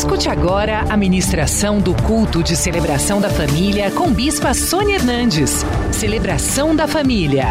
Escute 0.00 0.30
agora 0.30 0.80
a 0.88 0.96
ministração 0.96 1.78
do 1.78 1.94
culto 2.04 2.42
de 2.42 2.56
celebração 2.56 3.20
da 3.20 3.28
família 3.28 3.90
com 3.90 4.10
Bispa 4.10 4.54
Sônia 4.54 4.94
Hernandes. 4.94 5.56
Celebração 5.92 6.74
da 6.74 6.88
família. 6.88 7.48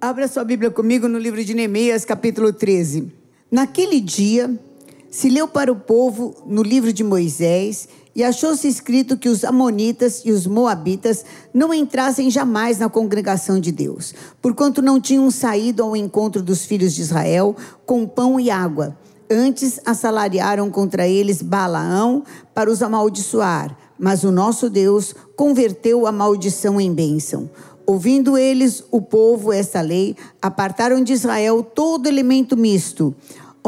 Abra 0.00 0.28
sua 0.28 0.44
Bíblia 0.44 0.70
comigo 0.70 1.08
no 1.08 1.18
livro 1.18 1.44
de 1.44 1.52
Neemias, 1.52 2.04
capítulo 2.04 2.52
13. 2.52 3.12
Naquele 3.50 3.98
dia, 3.98 4.56
se 5.10 5.28
leu 5.28 5.48
para 5.48 5.72
o 5.72 5.74
povo 5.74 6.44
no 6.46 6.62
livro 6.62 6.92
de 6.92 7.02
Moisés 7.02 7.88
e 8.14 8.22
achou-se 8.22 8.68
escrito 8.68 9.16
que 9.16 9.28
os 9.28 9.42
Amonitas 9.42 10.22
e 10.24 10.30
os 10.30 10.46
Moabitas 10.46 11.24
não 11.52 11.74
entrassem 11.74 12.30
jamais 12.30 12.78
na 12.78 12.88
congregação 12.88 13.58
de 13.58 13.72
Deus, 13.72 14.14
porquanto 14.40 14.80
não 14.80 15.00
tinham 15.00 15.28
saído 15.28 15.82
ao 15.82 15.96
encontro 15.96 16.40
dos 16.40 16.64
filhos 16.64 16.94
de 16.94 17.02
Israel 17.02 17.56
com 17.84 18.06
pão 18.06 18.38
e 18.38 18.48
água 18.48 18.96
Antes 19.30 19.80
assalariaram 19.84 20.70
contra 20.70 21.08
eles 21.08 21.42
Balaão 21.42 22.22
para 22.54 22.70
os 22.70 22.82
amaldiçoar, 22.82 23.76
mas 23.98 24.22
o 24.22 24.30
nosso 24.30 24.70
Deus 24.70 25.14
converteu 25.34 26.06
a 26.06 26.12
maldição 26.12 26.80
em 26.80 26.92
bênção. 26.92 27.50
Ouvindo 27.84 28.36
eles, 28.36 28.84
o 28.90 29.00
povo, 29.00 29.52
essa 29.52 29.80
lei, 29.80 30.16
apartaram 30.40 31.02
de 31.02 31.12
Israel 31.12 31.62
todo 31.62 32.08
elemento 32.08 32.56
misto 32.56 33.14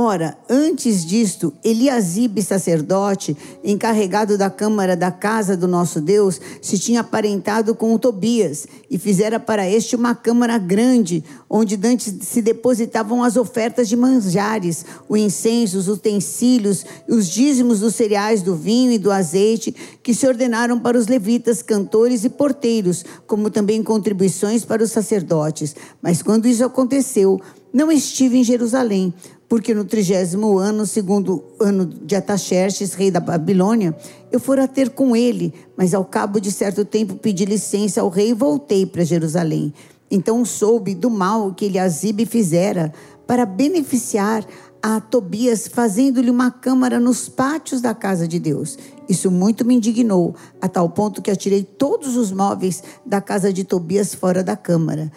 Ora, 0.00 0.38
antes 0.48 1.04
disto, 1.04 1.52
Eliasibe, 1.64 2.40
sacerdote, 2.40 3.36
encarregado 3.64 4.38
da 4.38 4.48
câmara 4.48 4.96
da 4.96 5.10
casa 5.10 5.56
do 5.56 5.66
nosso 5.66 6.00
Deus, 6.00 6.40
se 6.62 6.78
tinha 6.78 7.00
aparentado 7.00 7.74
com 7.74 7.92
o 7.92 7.98
Tobias 7.98 8.64
e 8.88 8.96
fizera 8.96 9.40
para 9.40 9.68
este 9.68 9.96
uma 9.96 10.14
câmara 10.14 10.56
grande, 10.56 11.24
onde 11.50 11.76
dantes 11.76 12.14
se 12.20 12.40
depositavam 12.40 13.24
as 13.24 13.36
ofertas 13.36 13.88
de 13.88 13.96
manjares, 13.96 14.84
o 15.08 15.16
incenso, 15.16 15.76
os 15.76 15.88
utensílios, 15.88 16.86
os 17.08 17.28
dízimos 17.28 17.80
dos 17.80 17.96
cereais, 17.96 18.40
do 18.40 18.54
vinho 18.54 18.92
e 18.92 18.98
do 18.98 19.10
azeite, 19.10 19.74
que 20.00 20.14
se 20.14 20.28
ordenaram 20.28 20.78
para 20.78 20.96
os 20.96 21.08
levitas, 21.08 21.60
cantores 21.60 22.22
e 22.22 22.28
porteiros, 22.28 23.04
como 23.26 23.50
também 23.50 23.82
contribuições 23.82 24.64
para 24.64 24.84
os 24.84 24.92
sacerdotes. 24.92 25.74
Mas 26.00 26.22
quando 26.22 26.46
isso 26.46 26.64
aconteceu, 26.64 27.40
não 27.72 27.92
estive 27.92 28.38
em 28.38 28.44
Jerusalém, 28.44 29.12
porque 29.48 29.74
no 29.74 29.84
trigésimo 29.84 30.58
ano, 30.58 30.84
segundo 30.84 31.44
ano 31.60 31.86
de 31.86 32.14
Ataxerxes, 32.14 32.94
rei 32.94 33.10
da 33.10 33.20
Babilônia, 33.20 33.96
eu 34.30 34.38
fora 34.38 34.68
ter 34.68 34.90
com 34.90 35.16
ele, 35.16 35.54
mas 35.76 35.94
ao 35.94 36.04
cabo 36.04 36.40
de 36.40 36.52
certo 36.52 36.84
tempo 36.84 37.14
pedi 37.14 37.44
licença 37.44 38.00
ao 38.00 38.08
rei 38.08 38.30
e 38.30 38.34
voltei 38.34 38.84
para 38.84 39.04
Jerusalém. 39.04 39.72
Então 40.10 40.44
soube 40.44 40.94
do 40.94 41.10
mal 41.10 41.52
que 41.54 41.66
Eliasibe 41.66 42.26
fizera 42.26 42.92
para 43.26 43.44
beneficiar 43.44 44.46
a 44.82 45.00
Tobias, 45.00 45.66
fazendo-lhe 45.66 46.30
uma 46.30 46.50
câmara 46.50 47.00
nos 47.00 47.28
pátios 47.28 47.80
da 47.80 47.94
casa 47.94 48.28
de 48.28 48.38
Deus. 48.38 48.78
Isso 49.08 49.30
muito 49.30 49.64
me 49.64 49.74
indignou, 49.74 50.34
a 50.60 50.68
tal 50.68 50.88
ponto 50.88 51.20
que 51.20 51.30
atirei 51.30 51.62
todos 51.64 52.16
os 52.16 52.30
móveis 52.30 52.82
da 53.04 53.20
casa 53.20 53.52
de 53.52 53.64
Tobias 53.64 54.14
fora 54.14 54.42
da 54.42 54.56
câmara. 54.56 55.10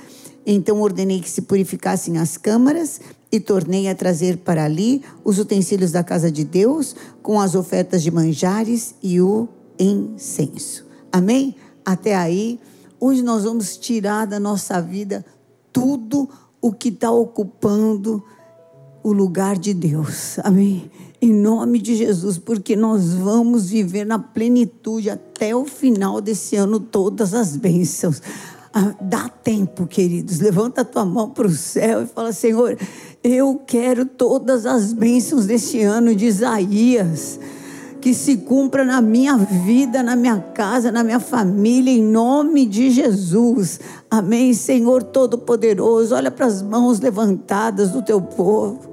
Então 0.46 0.82
ordenei 0.82 1.20
que 1.20 1.30
se 1.30 1.44
purificassem 1.44 2.18
as 2.18 2.38
câmaras 2.38 3.00
e 3.32 3.40
tornei 3.40 3.88
a 3.88 3.96
trazer 3.96 4.38
para 4.38 4.66
ali 4.66 5.02
os 5.24 5.40
utensílios 5.40 5.92
da 5.92 6.04
casa 6.04 6.32
de 6.32 6.44
Deus, 6.44 6.96
com 7.22 7.40
as 7.40 7.56
ofertas 7.56 8.04
de 8.04 8.12
manjares 8.12 8.96
e 9.02 9.22
o 9.22 9.48
incenso. 9.80 10.86
Amém? 11.12 11.56
Até 11.86 12.16
aí, 12.16 12.60
hoje 13.00 13.22
nós 13.22 13.44
vamos 13.44 13.78
tirar 13.78 14.26
da 14.26 14.40
nossa 14.40 14.82
vida 14.82 15.26
tudo 15.72 16.30
o 16.62 16.72
que 16.72 16.90
está 16.90 17.10
ocupando 17.10 18.24
o 19.04 19.12
lugar 19.12 19.58
de 19.58 19.74
Deus. 19.74 20.38
Amém? 20.40 20.92
Em 21.22 21.34
nome 21.34 21.80
de 21.80 21.96
Jesus, 21.96 22.38
porque 22.38 22.76
nós 22.76 23.14
vamos 23.14 23.70
viver 23.70 24.06
na 24.06 24.20
plenitude 24.20 25.10
até 25.10 25.56
o 25.56 25.66
final 25.66 26.20
desse 26.20 26.56
ano 26.56 26.80
todas 26.80 27.34
as 27.34 27.56
bênçãos. 27.56 28.22
Ah, 28.74 28.94
dá 29.02 29.28
tempo, 29.28 29.86
queridos. 29.86 30.40
Levanta 30.40 30.82
a 30.82 30.86
tua 30.86 31.04
mão 31.04 31.30
para 31.30 31.46
o 31.46 31.52
céu 31.52 32.04
e 32.04 32.06
fala: 32.06 32.32
Senhor, 32.32 32.78
eu 33.22 33.62
quero 33.68 34.06
todas 34.06 34.66
as 34.66 34.94
bênçãos 34.94 35.46
desse 35.46 35.82
ano 35.82 36.16
de 36.16 36.26
Isaías. 36.26 37.40
Que 38.00 38.16
se 38.16 38.38
cumpra 38.38 38.84
na 38.84 39.00
minha 39.00 39.38
vida, 39.38 40.02
na 40.02 40.16
minha 40.16 40.40
casa, 40.40 40.92
na 40.92 41.04
minha 41.04 41.20
família, 41.20 41.92
em 41.92 42.02
nome 42.02 42.66
de 42.66 42.90
Jesus. 42.90 43.80
Amém, 44.10 44.54
Senhor 44.56 45.04
Todo-Poderoso. 45.04 46.16
Olha 46.16 46.32
para 46.32 46.48
as 46.48 46.64
mãos 46.64 47.00
levantadas 47.00 47.92
do 47.92 48.02
teu 48.02 48.20
povo. 48.20 48.90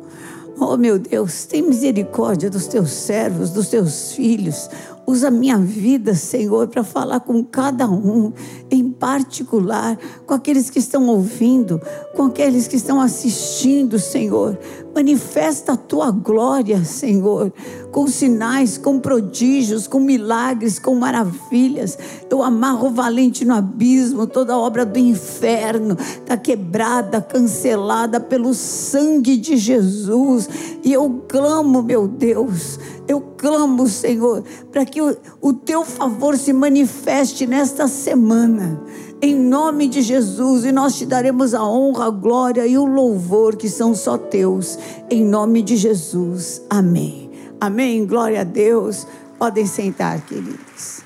Oh, 0.60 0.76
meu 0.76 0.98
Deus, 0.98 1.46
tem 1.46 1.62
misericórdia 1.62 2.50
dos 2.50 2.66
teus 2.66 2.90
servos, 2.90 3.50
dos 3.50 3.68
teus 3.68 4.12
filhos. 4.12 4.68
Usa 5.08 5.30
minha 5.30 5.56
vida, 5.56 6.14
Senhor, 6.14 6.68
para 6.68 6.84
falar 6.84 7.20
com 7.20 7.42
cada 7.42 7.88
um, 7.88 8.30
em 8.70 8.90
particular, 8.90 9.98
com 10.26 10.34
aqueles 10.34 10.68
que 10.68 10.78
estão 10.78 11.06
ouvindo, 11.08 11.80
com 12.14 12.24
aqueles 12.24 12.68
que 12.68 12.76
estão 12.76 13.00
assistindo, 13.00 13.98
Senhor. 13.98 14.58
Manifesta 14.98 15.74
a 15.74 15.76
tua 15.76 16.10
glória, 16.10 16.84
Senhor, 16.84 17.52
com 17.92 18.08
sinais, 18.08 18.76
com 18.76 18.98
prodígios, 18.98 19.86
com 19.86 20.00
milagres, 20.00 20.80
com 20.80 20.92
maravilhas. 20.96 21.96
Eu 22.28 22.42
amarro 22.42 22.88
o 22.88 22.90
valente 22.90 23.44
no 23.44 23.54
abismo, 23.54 24.26
toda 24.26 24.58
obra 24.58 24.84
do 24.84 24.98
inferno 24.98 25.96
está 26.00 26.36
quebrada, 26.36 27.22
cancelada 27.22 28.18
pelo 28.18 28.52
sangue 28.52 29.36
de 29.36 29.56
Jesus. 29.56 30.48
E 30.82 30.92
eu 30.92 31.22
clamo, 31.28 31.80
meu 31.80 32.08
Deus, 32.08 32.80
eu 33.06 33.20
clamo, 33.20 33.86
Senhor, 33.86 34.42
para 34.72 34.84
que 34.84 35.00
o, 35.00 35.16
o 35.40 35.52
teu 35.52 35.84
favor 35.84 36.36
se 36.36 36.52
manifeste 36.52 37.46
nesta 37.46 37.86
semana. 37.86 38.82
Em 39.20 39.34
nome 39.34 39.88
de 39.88 40.00
Jesus, 40.00 40.64
e 40.64 40.70
nós 40.70 40.96
te 40.96 41.04
daremos 41.04 41.52
a 41.52 41.64
honra, 41.64 42.06
a 42.06 42.10
glória 42.10 42.64
e 42.64 42.78
o 42.78 42.84
louvor 42.84 43.56
que 43.56 43.68
são 43.68 43.92
só 43.92 44.16
teus. 44.16 44.78
Em 45.10 45.24
nome 45.24 45.60
de 45.60 45.76
Jesus. 45.76 46.62
Amém. 46.70 47.28
Amém. 47.60 48.06
Glória 48.06 48.42
a 48.42 48.44
Deus. 48.44 49.08
Podem 49.36 49.66
sentar, 49.66 50.24
queridos. 50.24 51.00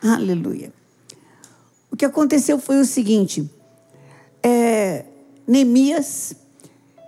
Aleluia. 0.00 0.72
O 1.90 1.96
que 1.96 2.04
aconteceu 2.04 2.60
foi 2.60 2.80
o 2.80 2.84
seguinte: 2.84 3.50
é, 4.40 5.04
Neemias, 5.48 6.32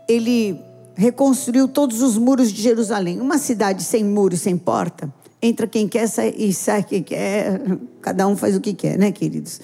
ele 0.09 0.61
reconstruiu 0.97 1.69
todos 1.69 2.03
os 2.03 2.19
muros 2.19 2.53
de 2.53 2.61
Jerusalém. 2.61 3.21
Uma 3.21 3.39
cidade 3.39 3.85
sem 3.85 4.05
muro, 4.05 4.37
sem 4.37 4.59
porta, 4.59 5.13
entra 5.41 5.67
quem 5.69 5.87
quer 5.87 6.09
e 6.37 6.53
sai 6.53 6.83
quem 6.83 7.05
quer, 7.05 7.61
cada 8.01 8.27
um 8.27 8.37
faz 8.37 8.57
o 8.57 8.61
que 8.61 8.75
quer, 8.75 8.99
né, 8.99 9.13
queridos? 9.13 9.61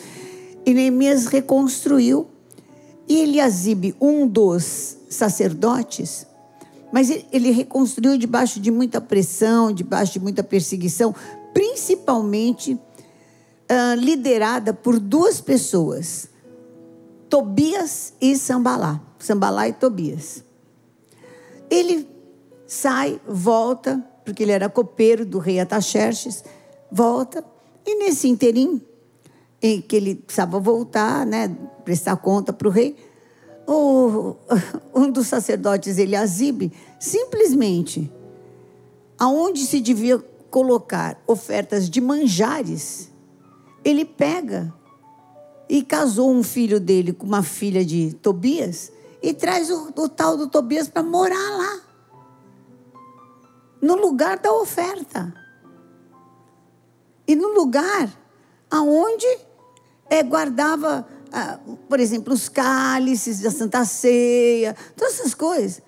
E 0.68 0.74
Neemias 0.74 1.24
reconstruiu. 1.24 2.26
E 3.08 3.22
Eliasibe, 3.22 3.96
um 3.98 4.28
dos 4.28 4.98
sacerdotes, 5.08 6.26
mas 6.92 7.08
ele 7.32 7.50
reconstruiu 7.50 8.18
debaixo 8.18 8.60
de 8.60 8.70
muita 8.70 9.00
pressão, 9.00 9.72
debaixo 9.72 10.12
de 10.12 10.20
muita 10.20 10.44
perseguição, 10.44 11.14
principalmente 11.54 12.74
uh, 12.74 13.94
liderada 13.96 14.74
por 14.74 14.98
duas 14.98 15.40
pessoas, 15.40 16.28
Tobias 17.30 18.12
e 18.20 18.36
Sambalá. 18.36 19.00
Sambalá 19.18 19.70
e 19.70 19.72
Tobias. 19.72 20.44
Ele 21.70 22.06
sai, 22.66 23.18
volta, 23.26 24.04
porque 24.22 24.42
ele 24.42 24.52
era 24.52 24.68
copeiro 24.68 25.24
do 25.24 25.38
rei 25.38 25.60
Ataxerxes, 25.60 26.44
volta, 26.92 27.42
e 27.86 27.94
nesse 27.94 28.28
interim, 28.28 28.82
em 29.60 29.80
que 29.80 29.96
ele 29.96 30.14
precisava 30.14 30.60
voltar, 30.60 31.26
né, 31.26 31.48
prestar 31.84 32.16
conta 32.16 32.52
para 32.52 32.68
o 32.68 32.70
rei, 32.70 32.96
um 34.94 35.10
dos 35.10 35.26
sacerdotes, 35.26 35.98
Eliasibe, 35.98 36.72
simplesmente, 36.98 38.10
aonde 39.18 39.66
se 39.66 39.80
devia 39.80 40.18
colocar 40.50 41.20
ofertas 41.26 41.90
de 41.90 42.00
manjares, 42.00 43.10
ele 43.84 44.04
pega 44.04 44.72
e 45.68 45.82
casou 45.82 46.32
um 46.32 46.42
filho 46.42 46.80
dele 46.80 47.12
com 47.12 47.26
uma 47.26 47.42
filha 47.42 47.84
de 47.84 48.14
Tobias, 48.14 48.90
e 49.20 49.34
traz 49.34 49.68
o, 49.70 49.92
o 49.96 50.08
tal 50.08 50.36
do 50.36 50.46
Tobias 50.46 50.88
para 50.88 51.02
morar 51.02 51.56
lá. 51.56 51.80
No 53.82 53.96
lugar 53.96 54.38
da 54.38 54.52
oferta. 54.52 55.34
E 57.26 57.34
no 57.34 57.48
lugar 57.48 58.08
aonde 58.70 59.26
é, 60.10 60.22
guardava, 60.22 61.06
ah, 61.32 61.58
por 61.88 62.00
exemplo, 62.00 62.32
os 62.32 62.48
cálices 62.48 63.40
da 63.40 63.50
Santa 63.50 63.84
Ceia, 63.84 64.74
todas 64.96 65.20
essas 65.20 65.34
coisas. 65.34 65.82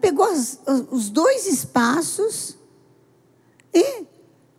Pegou 0.00 0.24
as, 0.24 0.60
os 0.90 1.10
dois 1.10 1.46
espaços 1.46 2.56
e 3.74 4.04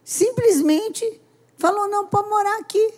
simplesmente 0.03 1.21
falou: 1.57 1.89
não, 1.89 2.07
pode 2.07 2.29
morar 2.29 2.59
aqui. 2.59 2.93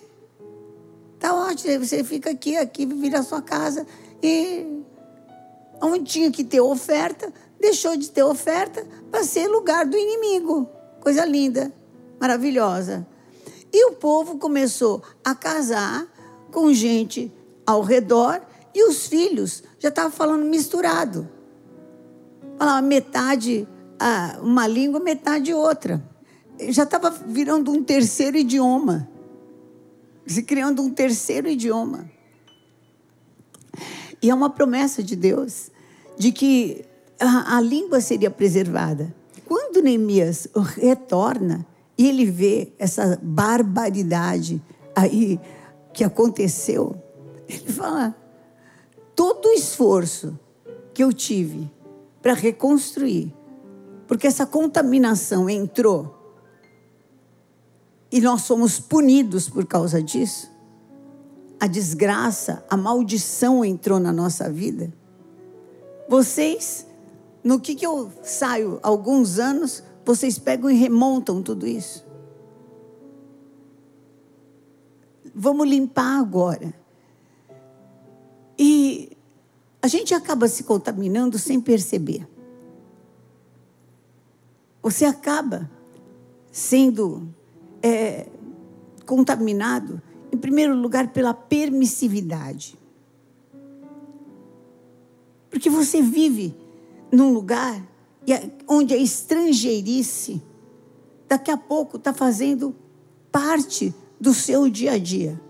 Tá 1.18 1.34
ótimo, 1.34 1.84
você 1.84 2.04
fica 2.04 2.30
aqui, 2.30 2.56
aqui 2.56 2.84
vira 2.84 3.20
a 3.20 3.22
sua 3.22 3.40
casa. 3.40 3.86
E 4.22 4.82
onde 5.80 6.04
tinha 6.04 6.30
que 6.30 6.44
ter 6.44 6.60
oferta, 6.60 7.32
deixou 7.60 7.96
de 7.96 8.10
ter 8.10 8.22
oferta 8.22 8.86
para 9.10 9.24
ser 9.24 9.46
lugar 9.46 9.86
do 9.86 9.96
inimigo. 9.96 10.68
Coisa 11.00 11.24
linda, 11.24 11.72
maravilhosa. 12.20 13.06
E 13.76 13.84
o 13.84 13.92
povo 13.92 14.38
começou 14.38 15.02
a 15.22 15.34
casar 15.34 16.06
com 16.50 16.72
gente 16.72 17.30
ao 17.66 17.82
redor 17.82 18.40
e 18.74 18.88
os 18.88 19.06
filhos 19.06 19.62
já 19.78 19.90
estavam 19.90 20.10
falando 20.10 20.46
misturado. 20.46 21.28
Falava 22.56 22.80
metade 22.80 23.68
uma 24.40 24.66
língua, 24.66 24.98
metade 24.98 25.52
outra. 25.52 26.02
Já 26.70 26.84
estava 26.84 27.10
virando 27.10 27.70
um 27.70 27.84
terceiro 27.84 28.38
idioma. 28.38 29.10
Se 30.26 30.42
criando 30.42 30.80
um 30.80 30.88
terceiro 30.88 31.46
idioma. 31.46 32.10
E 34.22 34.30
é 34.30 34.34
uma 34.34 34.48
promessa 34.48 35.02
de 35.02 35.14
Deus 35.14 35.70
de 36.16 36.32
que 36.32 36.82
a, 37.20 37.58
a 37.58 37.60
língua 37.60 38.00
seria 38.00 38.30
preservada. 38.30 39.14
Quando 39.44 39.82
Neemias 39.82 40.48
retorna 40.78 41.66
e 41.98 42.06
ele 42.06 42.26
vê 42.26 42.72
essa 42.78 43.18
barbaridade 43.22 44.62
aí 44.94 45.40
que 45.92 46.04
aconteceu, 46.04 46.94
ele 47.48 47.72
fala: 47.72 48.14
todo 49.14 49.46
o 49.46 49.52
esforço 49.52 50.38
que 50.92 51.02
eu 51.02 51.12
tive 51.12 51.70
para 52.20 52.34
reconstruir, 52.34 53.34
porque 54.06 54.26
essa 54.26 54.44
contaminação 54.46 55.48
entrou 55.48 56.14
e 58.10 58.20
nós 58.20 58.42
somos 58.42 58.78
punidos 58.78 59.48
por 59.48 59.66
causa 59.66 60.02
disso. 60.02 60.50
A 61.58 61.66
desgraça, 61.66 62.64
a 62.68 62.76
maldição 62.76 63.64
entrou 63.64 63.98
na 63.98 64.12
nossa 64.12 64.50
vida. 64.50 64.92
Vocês, 66.08 66.86
no 67.42 67.58
que, 67.58 67.74
que 67.74 67.86
eu 67.86 68.12
saio 68.22 68.78
alguns 68.82 69.38
anos, 69.38 69.82
vocês 70.06 70.38
pegam 70.38 70.70
e 70.70 70.74
remontam 70.74 71.42
tudo 71.42 71.66
isso. 71.66 72.06
Vamos 75.34 75.68
limpar 75.68 76.20
agora. 76.20 76.72
E 78.56 79.10
a 79.82 79.88
gente 79.88 80.14
acaba 80.14 80.46
se 80.46 80.62
contaminando 80.62 81.38
sem 81.38 81.60
perceber. 81.60 82.26
Você 84.80 85.04
acaba 85.04 85.68
sendo 86.52 87.28
é, 87.82 88.28
contaminado, 89.04 90.00
em 90.32 90.38
primeiro 90.38 90.76
lugar, 90.76 91.12
pela 91.12 91.34
permissividade. 91.34 92.78
Porque 95.50 95.68
você 95.68 96.00
vive 96.00 96.56
num 97.10 97.32
lugar 97.32 97.95
onde 98.66 98.94
a 98.94 98.96
estrangeirice, 98.96 100.42
daqui 101.28 101.50
a 101.50 101.56
pouco, 101.56 101.96
está 101.96 102.12
fazendo 102.12 102.74
parte 103.30 103.94
do 104.20 104.34
seu 104.34 104.68
dia 104.68 104.92
a 104.92 104.98
dia, 104.98 105.40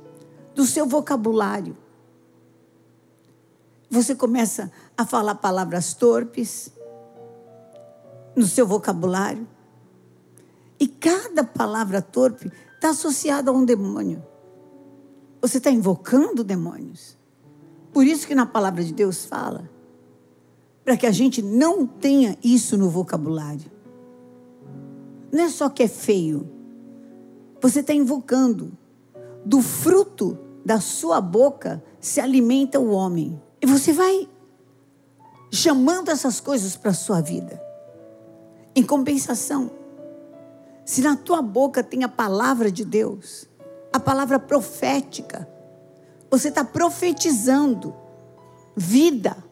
do 0.55 0.64
seu 0.64 0.87
vocabulário. 0.87 1.76
Você 3.88 4.14
começa 4.14 4.70
a 4.96 5.06
falar 5.06 5.37
palavras 5.37 5.94
torpes 5.94 6.70
no 8.34 8.46
seu 8.46 8.67
vocabulário. 8.67 9.49
E 10.79 10.87
cada 10.87 11.43
palavra 11.43 12.02
torpe 12.02 12.52
está 12.75 12.90
associada 12.90 13.50
a 13.50 13.55
um 13.55 13.64
demônio. 13.64 14.22
Você 15.40 15.56
está 15.58 15.70
invocando 15.70 16.44
demônios. 16.44 17.17
Por 17.93 18.06
isso 18.06 18.26
que 18.26 18.34
na 18.34 18.44
palavra 18.44 18.84
de 18.84 18.93
Deus 18.93 19.25
fala 19.25 19.70
para 20.87 20.97
que 20.97 21.05
a 21.05 21.11
gente 21.11 21.43
não 21.43 21.85
tenha 21.85 22.38
isso 22.44 22.79
no 22.79 22.88
vocabulário. 22.88 23.69
Não 25.33 25.43
é 25.43 25.49
só 25.49 25.69
que 25.69 25.83
é 25.83 25.88
feio. 25.88 26.49
Você 27.61 27.81
está 27.81 27.93
invocando. 27.93 28.71
Do 29.44 29.61
fruto 29.61 30.38
da 30.65 30.79
sua 30.79 31.21
boca 31.21 31.83
se 32.00 32.21
alimenta 32.21 32.79
o 32.79 32.93
homem. 32.93 33.43
E 33.61 33.67
você 33.67 33.93
vai 33.93 34.29
chamando 35.53 36.09
essas 36.09 36.38
coisas 36.38 36.77
para 36.77 36.93
a 36.93 36.94
sua 36.94 37.21
vida. 37.21 37.61
Em 38.73 38.85
compensação, 38.85 39.73
se 40.85 41.03
na 41.03 41.17
tua 41.17 41.43
boca 41.43 41.82
tem 41.82 42.05
a 42.05 42.09
palavra 42.09 42.71
de 42.71 42.85
Deus, 42.85 43.49
a 43.93 43.99
palavra 43.99 44.39
profética, 44.39 45.49
você 46.31 46.47
está 46.47 46.65
profetizando 46.65 47.93
vida. 48.77 49.45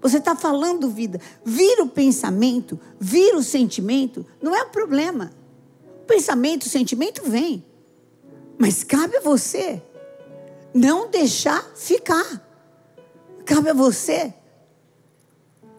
Você 0.00 0.18
está 0.18 0.34
falando 0.34 0.90
vida. 0.90 1.20
Vira 1.44 1.82
o 1.82 1.88
pensamento, 1.88 2.78
vira 2.98 3.36
o 3.36 3.42
sentimento, 3.42 4.24
não 4.40 4.54
é 4.54 4.62
o 4.62 4.70
problema. 4.70 5.32
O 6.02 6.06
pensamento, 6.06 6.64
o 6.64 6.70
sentimento 6.70 7.22
vem. 7.24 7.64
Mas 8.58 8.82
cabe 8.82 9.16
a 9.16 9.20
você 9.20 9.82
não 10.72 11.10
deixar 11.10 11.62
ficar. 11.74 12.46
Cabe 13.44 13.70
a 13.70 13.74
você 13.74 14.32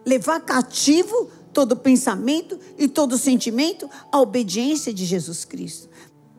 levar 0.04 0.40
cativo 0.40 1.30
todo 1.52 1.76
pensamento 1.76 2.58
e 2.78 2.88
todo 2.88 3.18
sentimento 3.18 3.88
à 4.10 4.20
obediência 4.20 4.92
de 4.92 5.04
Jesus 5.04 5.44
Cristo. 5.44 5.88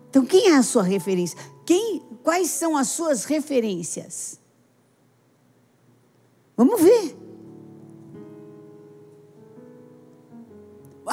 Então, 0.09 0.25
quem 0.25 0.49
é 0.49 0.55
a 0.55 0.63
sua 0.63 0.83
referência? 0.83 1.37
Quem, 1.65 2.01
quais 2.23 2.49
são 2.49 2.77
as 2.77 2.89
suas 2.89 3.25
referências? 3.25 4.39
Vamos 6.55 6.81
ver. 6.81 7.22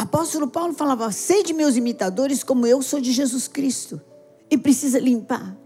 Apóstolo 0.03 0.49
Paulo 0.49 0.73
falava: 0.73 1.11
sede 1.13 1.53
meus 1.53 1.77
imitadores, 1.77 2.43
como 2.43 2.67
eu 2.67 2.81
sou 2.83 3.01
de 3.01 3.13
Jesus 3.13 3.47
Cristo. 3.47 4.01
E 4.51 4.59
precisa 4.59 4.99
limpar. 4.99 5.57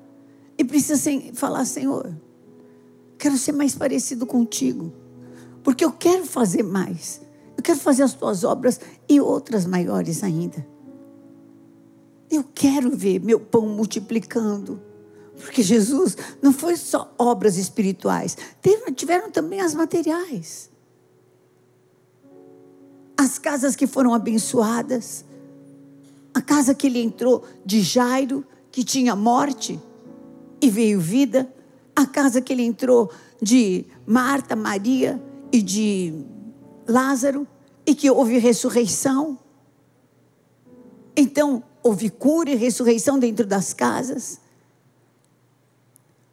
E 0.59 0.65
precisa 0.65 1.11
falar: 1.33 1.65
Senhor, 1.65 2.15
quero 3.19 3.39
ser 3.39 3.53
mais 3.53 3.75
parecido 3.75 4.27
contigo. 4.27 4.93
Porque 5.63 5.85
eu 5.85 5.93
quero 5.93 6.25
fazer 6.27 6.63
mais. 6.63 7.21
Eu 7.57 7.63
quero 7.63 7.79
fazer 7.79 8.03
as 8.03 8.13
tuas 8.13 8.45
obras 8.45 8.81
e 9.09 9.21
outras 9.21 9.65
maiores 9.65 10.23
ainda. 10.23 10.67
Eu 12.31 12.45
quero 12.55 12.95
ver 12.95 13.21
meu 13.21 13.39
pão 13.39 13.69
multiplicando. 13.69 14.81
Porque 15.37 15.63
Jesus 15.63 16.17
não 16.43 16.53
foi 16.53 16.77
só 16.77 17.13
obras 17.19 17.57
espirituais, 17.57 18.37
tiveram 18.95 19.31
também 19.31 19.61
as 19.61 19.75
materiais. 19.75 20.71
As 23.17 23.39
casas 23.39 23.77
que 23.77 23.87
foram 23.87 24.13
abençoadas, 24.13 25.25
a 26.33 26.43
casa 26.43 26.75
que 26.75 26.87
ele 26.87 27.01
entrou 27.01 27.45
de 27.65 27.81
Jairo, 27.81 28.45
que 28.71 28.83
tinha 28.83 29.15
morte 29.15 29.81
e 30.61 30.69
veio 30.69 31.01
vida, 31.01 31.53
a 31.95 32.07
casa 32.07 32.41
que 32.41 32.53
ele 32.53 32.65
entrou 32.65 33.11
de 33.41 33.85
Marta, 34.07 34.57
Maria 34.57 35.23
e 35.53 35.63
de 35.63 36.25
Lázaro, 36.89 37.47
e 37.87 37.95
que 37.95 38.11
houve 38.11 38.39
ressurreição. 38.39 39.39
Então, 41.17 41.63
houve 41.83 42.09
cura 42.11 42.51
e 42.51 42.57
ressurreição 42.57 43.19
dentro 43.19 43.47
das 43.47 43.73
casas. 43.73 44.41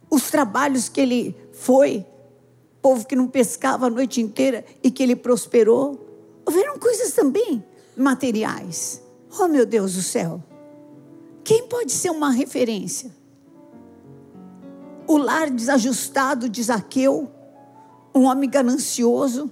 Os 0.10 0.32
trabalhos 0.32 0.89
que 0.89 1.00
ele 1.00 1.36
foi, 1.51 2.06
povo 2.82 3.06
que 3.06 3.15
não 3.15 3.27
pescava 3.27 3.88
a 3.88 3.89
noite 3.89 4.22
inteira 4.22 4.65
e 4.82 4.89
que 4.89 5.03
ele 5.03 5.15
prosperou. 5.15 6.11
Houveram 6.45 6.79
coisas 6.79 7.13
também 7.13 7.63
materiais. 7.95 9.01
Oh, 9.39 9.48
meu 9.48 9.65
Deus 9.65 9.93
do 9.93 10.01
céu. 10.01 10.43
Quem 11.43 11.67
pode 11.67 11.91
ser 11.91 12.10
uma 12.10 12.31
referência? 12.31 13.12
O 15.07 15.17
lar 15.17 15.50
desajustado 15.50 16.48
de 16.48 16.62
Zaqueu, 16.63 17.29
um 18.13 18.25
homem 18.25 18.50
ganancioso, 18.50 19.51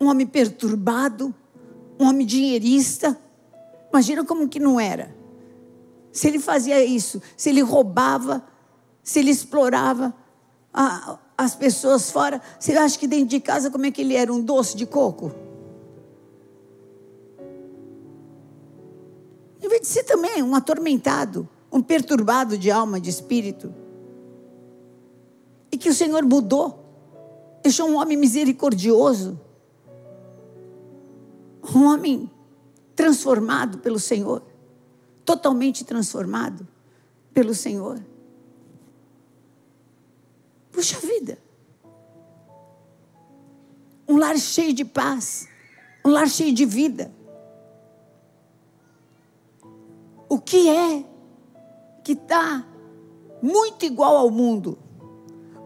um 0.00 0.08
homem 0.08 0.26
perturbado, 0.26 1.34
um 1.98 2.06
homem 2.06 2.26
dinheirista. 2.26 3.18
Imagina 3.90 4.24
como 4.24 4.48
que 4.48 4.60
não 4.60 4.78
era. 4.78 5.14
Se 6.12 6.28
ele 6.28 6.38
fazia 6.38 6.84
isso, 6.84 7.22
se 7.36 7.48
ele 7.48 7.60
roubava, 7.60 8.44
se 9.02 9.18
ele 9.18 9.30
explorava 9.30 10.14
a, 10.72 11.18
as 11.36 11.54
pessoas 11.54 12.10
fora, 12.10 12.40
você 12.58 12.72
acha 12.72 12.98
que 12.98 13.06
dentro 13.06 13.26
de 13.28 13.40
casa 13.40 13.70
como 13.70 13.86
é 13.86 13.90
que 13.90 14.00
ele 14.00 14.14
era? 14.14 14.32
Um 14.32 14.40
doce 14.40 14.76
de 14.76 14.86
coco? 14.86 15.32
De 19.80 19.86
ser 19.86 20.02
também 20.02 20.42
um 20.42 20.54
atormentado, 20.54 21.48
um 21.70 21.80
perturbado 21.80 22.58
de 22.58 22.70
alma, 22.70 23.00
de 23.00 23.10
espírito. 23.10 23.72
E 25.70 25.78
que 25.78 25.88
o 25.88 25.94
Senhor 25.94 26.24
mudou, 26.24 26.84
deixou 27.62 27.88
um 27.88 27.96
homem 27.96 28.16
misericordioso, 28.16 29.38
um 31.74 31.84
homem 31.84 32.30
transformado 32.96 33.78
pelo 33.78 33.98
Senhor, 33.98 34.42
totalmente 35.24 35.84
transformado 35.84 36.66
pelo 37.32 37.54
Senhor. 37.54 38.02
Puxa 40.72 40.98
vida. 40.98 41.38
Um 44.08 44.16
lar 44.16 44.36
cheio 44.38 44.72
de 44.72 44.84
paz, 44.84 45.46
um 46.04 46.10
lar 46.10 46.28
cheio 46.28 46.52
de 46.52 46.64
vida. 46.64 47.12
O 50.28 50.38
que 50.38 50.68
é 50.68 51.04
que 52.04 52.12
está 52.12 52.66
muito 53.42 53.84
igual 53.84 54.16
ao 54.16 54.30
mundo? 54.30 54.78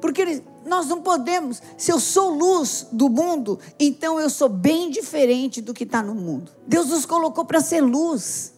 Porque 0.00 0.42
nós 0.64 0.87
não 0.87 1.02
podemos, 1.02 1.61
se 1.76 1.90
eu 1.90 1.99
sou 1.99 2.31
luz 2.31 2.87
do 2.92 3.09
mundo, 3.09 3.59
então 3.78 4.21
eu 4.21 4.31
sou 4.31 4.49
bem 4.49 4.90
diferente 4.90 5.61
do 5.61 5.75
que 5.75 5.85
está 5.85 6.02
no 6.02 6.14
mundo. 6.14 6.52
Deus 6.66 6.88
nos 6.88 7.04
colocou 7.04 7.45
para 7.45 7.61
ser 7.61 7.81
luz. 7.81 8.54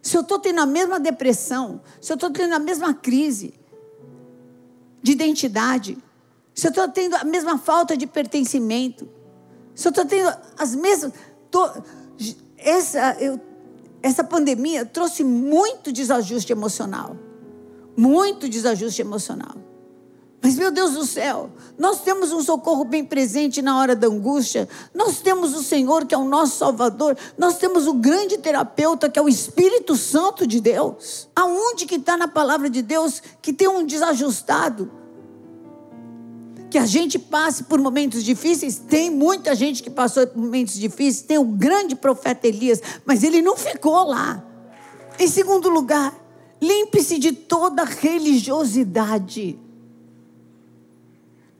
Se 0.00 0.16
eu 0.16 0.22
estou 0.22 0.38
tendo 0.38 0.60
a 0.60 0.66
mesma 0.66 0.98
depressão, 0.98 1.80
se 2.00 2.12
eu 2.12 2.14
estou 2.14 2.30
tendo 2.30 2.54
a 2.54 2.58
mesma 2.58 2.92
crise 2.94 3.54
de 5.02 5.12
identidade, 5.12 5.98
se 6.54 6.66
eu 6.66 6.70
estou 6.70 6.88
tendo 6.88 7.16
a 7.16 7.24
mesma 7.24 7.58
falta 7.58 7.96
de 7.96 8.06
pertencimento, 8.06 9.08
se 9.74 9.86
eu 9.86 9.90
estou 9.90 10.04
tendo 10.04 10.34
as 10.58 10.74
mesmas. 10.74 11.12
Tô, 11.50 11.70
essa, 12.56 13.16
eu, 13.20 13.38
essa 14.02 14.24
pandemia 14.24 14.84
trouxe 14.84 15.22
muito 15.22 15.92
desajuste 15.92 16.52
emocional. 16.52 17.16
Muito 17.96 18.48
desajuste 18.48 19.00
emocional. 19.00 19.56
Mas, 20.42 20.56
meu 20.56 20.72
Deus 20.72 20.94
do 20.94 21.06
céu, 21.06 21.50
nós 21.78 22.00
temos 22.00 22.32
um 22.32 22.42
socorro 22.42 22.84
bem 22.84 23.04
presente 23.04 23.62
na 23.62 23.78
hora 23.78 23.94
da 23.94 24.08
angústia. 24.08 24.68
Nós 24.92 25.20
temos 25.20 25.54
o 25.54 25.62
Senhor, 25.62 26.04
que 26.04 26.16
é 26.16 26.18
o 26.18 26.24
nosso 26.24 26.56
Salvador. 26.56 27.16
Nós 27.38 27.58
temos 27.58 27.86
o 27.86 27.94
grande 27.94 28.36
terapeuta, 28.38 29.08
que 29.08 29.20
é 29.20 29.22
o 29.22 29.28
Espírito 29.28 29.94
Santo 29.94 30.44
de 30.44 30.60
Deus. 30.60 31.28
Aonde 31.36 31.86
que 31.86 31.94
está 31.94 32.16
na 32.16 32.26
palavra 32.26 32.68
de 32.68 32.82
Deus 32.82 33.22
que 33.40 33.52
tem 33.52 33.68
um 33.68 33.86
desajustado? 33.86 35.01
Que 36.72 36.78
a 36.78 36.86
gente 36.86 37.18
passe 37.18 37.64
por 37.64 37.78
momentos 37.78 38.24
difíceis. 38.24 38.78
Tem 38.78 39.10
muita 39.10 39.54
gente 39.54 39.82
que 39.82 39.90
passou 39.90 40.26
por 40.26 40.40
momentos 40.40 40.72
difíceis. 40.72 41.20
Tem 41.20 41.36
o 41.36 41.44
grande 41.44 41.94
profeta 41.94 42.48
Elias, 42.48 42.80
mas 43.04 43.22
ele 43.22 43.42
não 43.42 43.58
ficou 43.58 44.08
lá. 44.08 44.42
Em 45.18 45.28
segundo 45.28 45.68
lugar, 45.68 46.18
limpe-se 46.62 47.18
de 47.18 47.32
toda 47.32 47.84
religiosidade. 47.84 49.58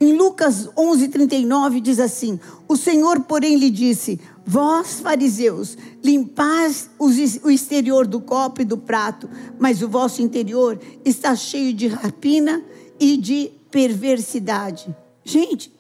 Em 0.00 0.14
Lucas 0.14 0.66
11:39 0.74 1.82
diz 1.82 2.00
assim: 2.00 2.40
O 2.66 2.74
Senhor, 2.74 3.20
porém, 3.20 3.58
lhe 3.58 3.68
disse: 3.68 4.18
Vós, 4.46 4.98
fariseus, 5.00 5.76
limpais 6.02 6.88
o 6.98 7.50
exterior 7.50 8.06
do 8.06 8.18
copo 8.18 8.62
e 8.62 8.64
do 8.64 8.78
prato, 8.78 9.28
mas 9.58 9.82
o 9.82 9.88
vosso 9.90 10.22
interior 10.22 10.80
está 11.04 11.36
cheio 11.36 11.74
de 11.74 11.88
rapina 11.88 12.64
e 12.98 13.18
de 13.18 13.52
perversidade. 13.72 14.94
Gente, 15.24 15.72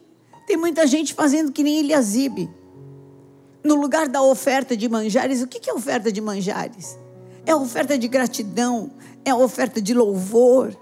tem 0.46 0.56
muita 0.56 0.86
gente 0.86 1.14
fazendo 1.14 1.52
que 1.52 1.62
nem 1.62 1.78
Eliasibe. 1.78 2.50
No 3.62 3.76
lugar 3.76 4.08
da 4.08 4.20
oferta 4.20 4.76
de 4.76 4.88
manjares, 4.88 5.40
o 5.40 5.46
que 5.46 5.70
é 5.70 5.72
oferta 5.72 6.10
de 6.10 6.20
manjares? 6.20 6.98
É 7.46 7.54
oferta 7.54 7.96
de 7.96 8.08
gratidão, 8.08 8.90
é 9.24 9.32
oferta 9.32 9.80
de 9.80 9.94
louvor, 9.94 10.76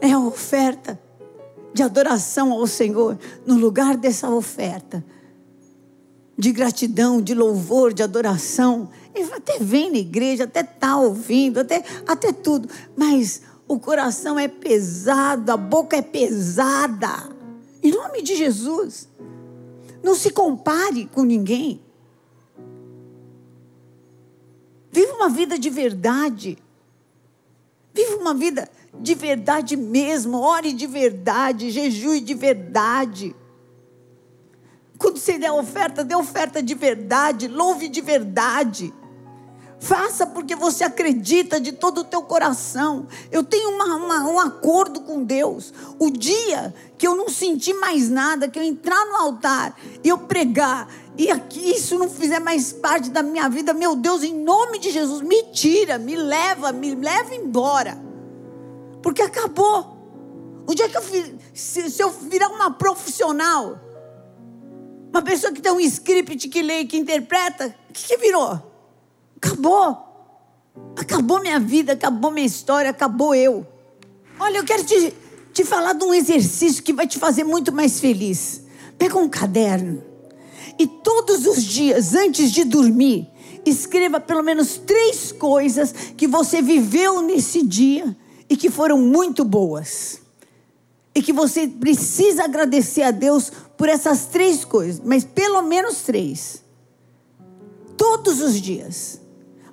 é 0.00 0.16
oferta 0.16 0.98
de 1.72 1.82
adoração 1.82 2.52
ao 2.52 2.66
Senhor, 2.66 3.18
no 3.44 3.56
lugar 3.56 3.96
dessa 3.96 4.28
oferta 4.30 5.04
de 6.38 6.52
gratidão, 6.52 7.20
de 7.20 7.34
louvor, 7.34 7.92
de 7.92 8.02
adoração. 8.02 8.88
Ele 9.14 9.32
até 9.32 9.58
vem 9.58 9.90
na 9.90 9.98
igreja, 9.98 10.44
até 10.44 10.60
está 10.60 10.96
ouvindo, 10.96 11.60
até, 11.60 11.84
até 12.06 12.32
tudo, 12.32 12.68
mas 12.96 13.42
o 13.68 13.78
coração 13.78 14.38
é 14.38 14.48
pesado, 14.48 15.50
a 15.50 15.56
boca 15.56 15.96
é 15.96 16.02
pesada. 16.02 17.28
Em 17.82 17.90
nome 17.90 18.22
de 18.22 18.36
Jesus, 18.36 19.08
não 20.02 20.14
se 20.14 20.30
compare 20.30 21.06
com 21.06 21.22
ninguém. 21.22 21.80
Viva 24.90 25.12
uma 25.14 25.28
vida 25.28 25.58
de 25.58 25.68
verdade. 25.68 26.58
Viva 27.92 28.16
uma 28.16 28.34
vida 28.34 28.68
de 29.00 29.14
verdade 29.14 29.76
mesmo, 29.76 30.38
ore 30.38 30.72
de 30.72 30.86
verdade, 30.86 31.70
jejue 31.70 32.20
de 32.20 32.34
verdade. 32.34 33.34
Quando 34.98 35.18
você 35.18 35.38
der 35.38 35.52
oferta, 35.52 36.04
dê 36.04 36.14
oferta 36.14 36.62
de 36.62 36.74
verdade, 36.74 37.48
louve 37.48 37.88
de 37.88 38.00
verdade. 38.00 38.94
Faça 39.78 40.26
porque 40.26 40.56
você 40.56 40.84
acredita 40.84 41.60
de 41.60 41.72
todo 41.72 41.98
o 41.98 42.04
teu 42.04 42.22
coração. 42.22 43.06
Eu 43.30 43.44
tenho 43.44 43.70
uma, 43.70 43.96
uma, 43.96 44.28
um 44.30 44.40
acordo 44.40 45.02
com 45.02 45.22
Deus. 45.22 45.72
O 45.98 46.10
dia 46.10 46.74
que 46.96 47.06
eu 47.06 47.14
não 47.14 47.28
sentir 47.28 47.74
mais 47.74 48.08
nada, 48.08 48.48
que 48.48 48.58
eu 48.58 48.62
entrar 48.62 49.04
no 49.06 49.16
altar 49.16 49.78
e 50.02 50.08
eu 50.08 50.18
pregar, 50.18 50.88
e 51.18 51.30
aqui 51.30 51.70
isso 51.70 51.98
não 51.98 52.08
fizer 52.08 52.40
mais 52.40 52.72
parte 52.72 53.10
da 53.10 53.22
minha 53.22 53.48
vida, 53.48 53.74
meu 53.74 53.94
Deus, 53.94 54.22
em 54.22 54.34
nome 54.34 54.78
de 54.78 54.90
Jesus, 54.90 55.20
me 55.20 55.42
tira, 55.52 55.98
me 55.98 56.16
leva, 56.16 56.72
me 56.72 56.94
leva 56.94 57.34
embora. 57.34 57.98
Porque 59.02 59.22
acabou. 59.22 59.94
O 60.66 60.74
dia 60.74 60.88
que 60.88 60.96
eu 60.96 61.02
se, 61.54 61.90
se 61.90 62.02
eu 62.02 62.10
virar 62.10 62.48
uma 62.48 62.70
profissional, 62.72 63.78
uma 65.10 65.22
pessoa 65.22 65.52
que 65.52 65.60
tem 65.60 65.70
um 65.70 65.80
script 65.80 66.48
que 66.48 66.62
lê 66.62 66.80
e 66.80 66.86
que 66.86 66.96
interpreta, 66.96 67.74
o 67.88 67.92
que, 67.92 68.08
que 68.08 68.16
virou? 68.16 68.75
Acabou. 69.36 70.04
Acabou 70.96 71.40
minha 71.40 71.58
vida, 71.58 71.92
acabou 71.92 72.30
minha 72.30 72.46
história, 72.46 72.90
acabou 72.90 73.34
eu. 73.34 73.66
Olha, 74.38 74.58
eu 74.58 74.64
quero 74.64 74.84
te, 74.84 75.14
te 75.52 75.64
falar 75.64 75.94
de 75.94 76.04
um 76.04 76.12
exercício 76.12 76.82
que 76.82 76.92
vai 76.92 77.06
te 77.06 77.18
fazer 77.18 77.44
muito 77.44 77.72
mais 77.72 77.98
feliz. 78.00 78.62
Pega 78.98 79.16
um 79.18 79.28
caderno 79.28 80.02
e 80.78 80.86
todos 80.86 81.46
os 81.46 81.62
dias, 81.62 82.14
antes 82.14 82.52
de 82.52 82.64
dormir, 82.64 83.28
escreva 83.64 84.20
pelo 84.20 84.42
menos 84.42 84.76
três 84.76 85.32
coisas 85.32 85.92
que 86.16 86.26
você 86.26 86.60
viveu 86.60 87.22
nesse 87.22 87.62
dia 87.64 88.16
e 88.48 88.56
que 88.56 88.70
foram 88.70 88.98
muito 88.98 89.44
boas. 89.44 90.20
E 91.14 91.22
que 91.22 91.32
você 91.32 91.66
precisa 91.66 92.44
agradecer 92.44 93.02
a 93.02 93.10
Deus 93.10 93.50
por 93.76 93.88
essas 93.88 94.26
três 94.26 94.64
coisas, 94.64 95.00
mas 95.02 95.24
pelo 95.24 95.62
menos 95.62 96.02
três. 96.02 96.62
Todos 97.96 98.40
os 98.42 98.60
dias. 98.60 99.18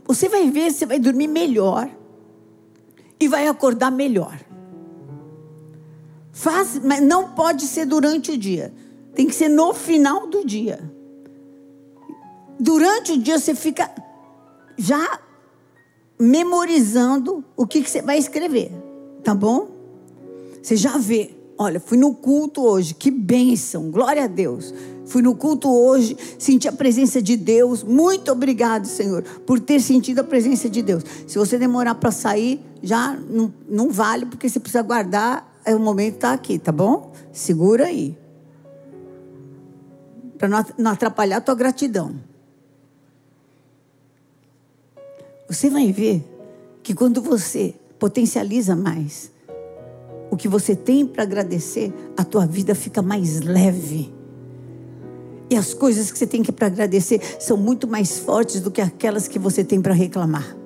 Você 0.06 0.28
vai 0.28 0.50
ver, 0.50 0.72
você 0.72 0.86
vai 0.86 1.00
dormir 1.00 1.28
melhor 1.28 1.90
e 3.20 3.28
vai 3.28 3.48
acordar 3.48 3.92
melhor. 3.92 4.38
Faz, 6.32 6.80
mas 6.84 7.02
não 7.02 7.30
pode 7.30 7.66
ser 7.66 7.86
durante 7.86 8.32
o 8.32 8.38
dia. 8.38 8.74
Tem 9.16 9.28
que 9.28 9.36
ser 9.36 9.50
no 9.50 9.74
final 9.74 10.28
do 10.28 10.46
dia. 10.46 10.92
Durante 12.60 13.14
o 13.14 13.18
dia 13.18 13.38
você 13.38 13.56
fica 13.56 13.90
já 14.78 15.20
memorizando 16.20 17.44
o 17.56 17.68
que, 17.68 17.82
que 17.82 17.90
você 17.90 18.02
vai 18.02 18.18
escrever, 18.18 18.72
tá 19.24 19.34
bom? 19.34 19.70
Você 20.62 20.76
já 20.76 20.98
vê. 20.98 21.36
Olha, 21.58 21.80
fui 21.80 21.98
no 21.98 22.16
culto 22.16 22.64
hoje, 22.64 22.94
que 22.94 23.12
bênção, 23.12 23.92
glória 23.92 24.24
a 24.24 24.28
Deus. 24.28 24.74
Fui 25.06 25.22
no 25.22 25.36
culto 25.36 25.70
hoje, 25.70 26.18
senti 26.40 26.68
a 26.68 26.72
presença 26.72 27.22
de 27.22 27.36
Deus. 27.36 27.84
Muito 27.84 28.32
obrigado, 28.32 28.86
Senhor, 28.86 29.24
por 29.46 29.60
ter 29.60 29.80
sentido 29.82 30.20
a 30.20 30.24
presença 30.24 30.70
de 30.70 30.82
Deus. 30.82 31.04
Se 31.28 31.38
você 31.38 31.58
demorar 31.58 31.96
para 31.96 32.12
sair, 32.12 32.62
já 32.82 33.16
não, 33.30 33.54
não 33.70 33.90
vale, 33.90 34.26
porque 34.26 34.48
você 34.48 34.60
precisa 34.60 34.82
guardar. 34.82 35.52
É 35.66 35.76
o 35.76 35.80
momento 35.80 36.16
está 36.16 36.34
aqui, 36.34 36.58
tá 36.60 36.72
bom? 36.72 37.14
Segura 37.32 37.86
aí. 37.86 38.18
Para 40.38 40.66
não 40.78 40.92
atrapalhar 40.92 41.38
a 41.38 41.42
tua 41.42 41.56
gratidão. 41.56 42.16
Você 45.48 45.70
vai 45.70 45.92
ver 45.92 46.24
que 46.82 46.94
quando 46.94 47.22
você 47.22 47.76
potencializa 48.00 48.76
mais 48.76 49.32
o 50.30 50.36
que 50.36 50.48
você 50.48 50.76
tem 50.76 51.06
para 51.06 51.24
agradecer, 51.24 51.94
a 52.18 52.24
tua 52.24 52.46
vida 52.46 52.74
fica 52.74 53.02
mais 53.02 53.40
leve. 53.42 54.12
E 55.54 55.56
as 55.56 55.72
coisas 55.72 56.12
que 56.12 56.18
você 56.18 56.26
tem 56.26 56.42
para 56.42 56.66
agradecer 56.66 57.22
são 57.40 57.56
muito 57.56 57.88
mais 57.88 58.18
fortes 58.18 58.60
do 58.60 58.72
que 58.72 58.82
aquelas 58.82 59.28
que 59.28 59.38
você 59.38 59.64
tem 59.64 59.80
para 59.80 59.94
reclamar. 59.94 60.63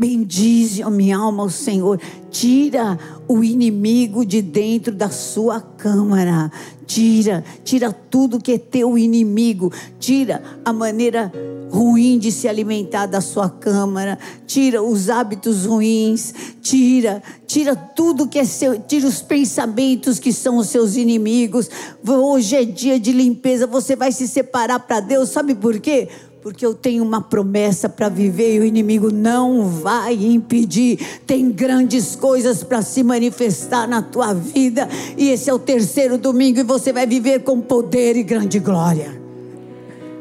Bendize, 0.00 0.82
ó 0.82 0.88
minha 0.88 1.18
alma, 1.18 1.42
o 1.42 1.50
Senhor. 1.50 2.00
Tira 2.30 2.98
o 3.28 3.44
inimigo 3.44 4.24
de 4.24 4.40
dentro 4.40 4.94
da 4.94 5.10
sua 5.10 5.60
câmara. 5.60 6.50
Tira, 6.86 7.44
tira 7.62 7.92
tudo 7.92 8.40
que 8.40 8.52
é 8.52 8.58
teu 8.58 8.96
inimigo. 8.96 9.70
Tira 9.98 10.42
a 10.64 10.72
maneira 10.72 11.30
ruim 11.70 12.18
de 12.18 12.32
se 12.32 12.48
alimentar 12.48 13.06
da 13.06 13.20
sua 13.20 13.48
câmara, 13.48 14.18
tira 14.46 14.82
os 14.82 15.08
hábitos 15.08 15.66
ruins, 15.66 16.34
tira, 16.60 17.22
tira 17.46 17.76
tudo 17.76 18.26
que 18.26 18.38
é 18.38 18.44
seu, 18.44 18.80
tira 18.80 19.06
os 19.06 19.22
pensamentos 19.22 20.18
que 20.18 20.32
são 20.32 20.56
os 20.56 20.68
seus 20.68 20.96
inimigos. 20.96 21.70
Hoje 22.06 22.56
é 22.56 22.64
dia 22.64 22.98
de 22.98 23.12
limpeza, 23.12 23.66
você 23.66 23.94
vai 23.94 24.10
se 24.10 24.26
separar 24.26 24.80
para 24.80 24.98
Deus, 24.98 25.28
sabe 25.28 25.54
por 25.54 25.78
quê? 25.78 26.08
Porque 26.42 26.64
eu 26.64 26.74
tenho 26.74 27.04
uma 27.04 27.20
promessa 27.20 27.88
para 27.88 28.08
viver 28.08 28.56
e 28.56 28.60
o 28.60 28.64
inimigo 28.64 29.12
não 29.12 29.66
vai 29.66 30.14
impedir. 30.14 31.20
Tem 31.26 31.50
grandes 31.50 32.16
coisas 32.16 32.64
para 32.64 32.80
se 32.80 33.02
manifestar 33.02 33.86
na 33.86 34.00
tua 34.00 34.32
vida. 34.32 34.88
E 35.18 35.28
esse 35.28 35.50
é 35.50 35.54
o 35.54 35.58
terceiro 35.58 36.16
domingo 36.16 36.60
e 36.60 36.62
você 36.62 36.92
vai 36.92 37.06
viver 37.06 37.40
com 37.40 37.60
poder 37.60 38.16
e 38.16 38.22
grande 38.22 38.58
glória. 38.58 39.20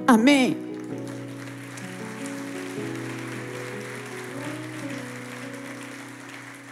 Amém. 0.05 0.57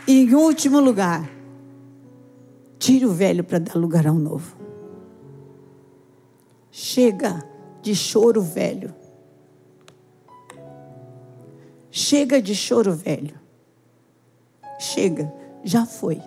E 0.07 0.23
em 0.23 0.33
último 0.33 0.79
lugar, 0.79 1.29
tire 2.79 3.05
o 3.05 3.11
velho 3.11 3.43
para 3.43 3.59
dar 3.59 3.75
lugar 3.75 4.07
ao 4.07 4.15
novo. 4.15 4.55
Chega 6.71 7.43
de 7.81 7.93
choro 7.93 8.41
velho. 8.41 8.93
Chega 11.97 12.39
de 12.39 12.53
choro 12.53 12.93
velho. 12.93 13.33
Chega, 14.77 15.33
já 15.63 15.83
foi. 15.83 16.21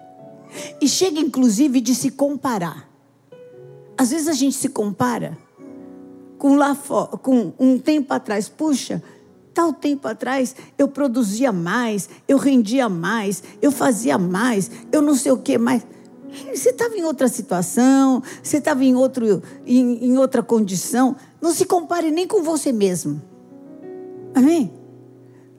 E 0.80 0.88
chega 0.88 1.20
inclusive 1.20 1.80
de 1.80 1.94
se 1.94 2.10
comparar. 2.10 2.90
Às 3.96 4.10
vezes 4.10 4.26
a 4.26 4.32
gente 4.32 4.56
se 4.56 4.68
compara 4.68 5.38
com 6.38 6.56
lá 6.56 6.76
com 7.22 7.52
um 7.56 7.78
tempo 7.78 8.12
atrás, 8.12 8.48
puxa, 8.48 9.00
tal 9.54 9.72
tempo 9.72 10.08
atrás 10.08 10.56
eu 10.76 10.88
produzia 10.88 11.52
mais, 11.52 12.10
eu 12.26 12.36
rendia 12.36 12.88
mais, 12.88 13.40
eu 13.62 13.70
fazia 13.70 14.18
mais, 14.18 14.68
eu 14.90 15.00
não 15.00 15.14
sei 15.14 15.30
o 15.30 15.38
que 15.38 15.56
mais. 15.56 15.86
Você 16.52 16.70
estava 16.70 16.96
em 16.96 17.04
outra 17.04 17.28
situação, 17.28 18.24
você 18.42 18.56
estava 18.56 18.84
em, 18.84 18.96
outro, 18.96 19.40
em, 19.64 20.04
em 20.04 20.18
outra 20.18 20.42
condição. 20.42 21.14
Não 21.40 21.52
se 21.52 21.64
compare 21.64 22.10
nem 22.10 22.26
com 22.26 22.42
você 22.42 22.72
mesmo. 22.72 23.22
Amém? 24.34 24.79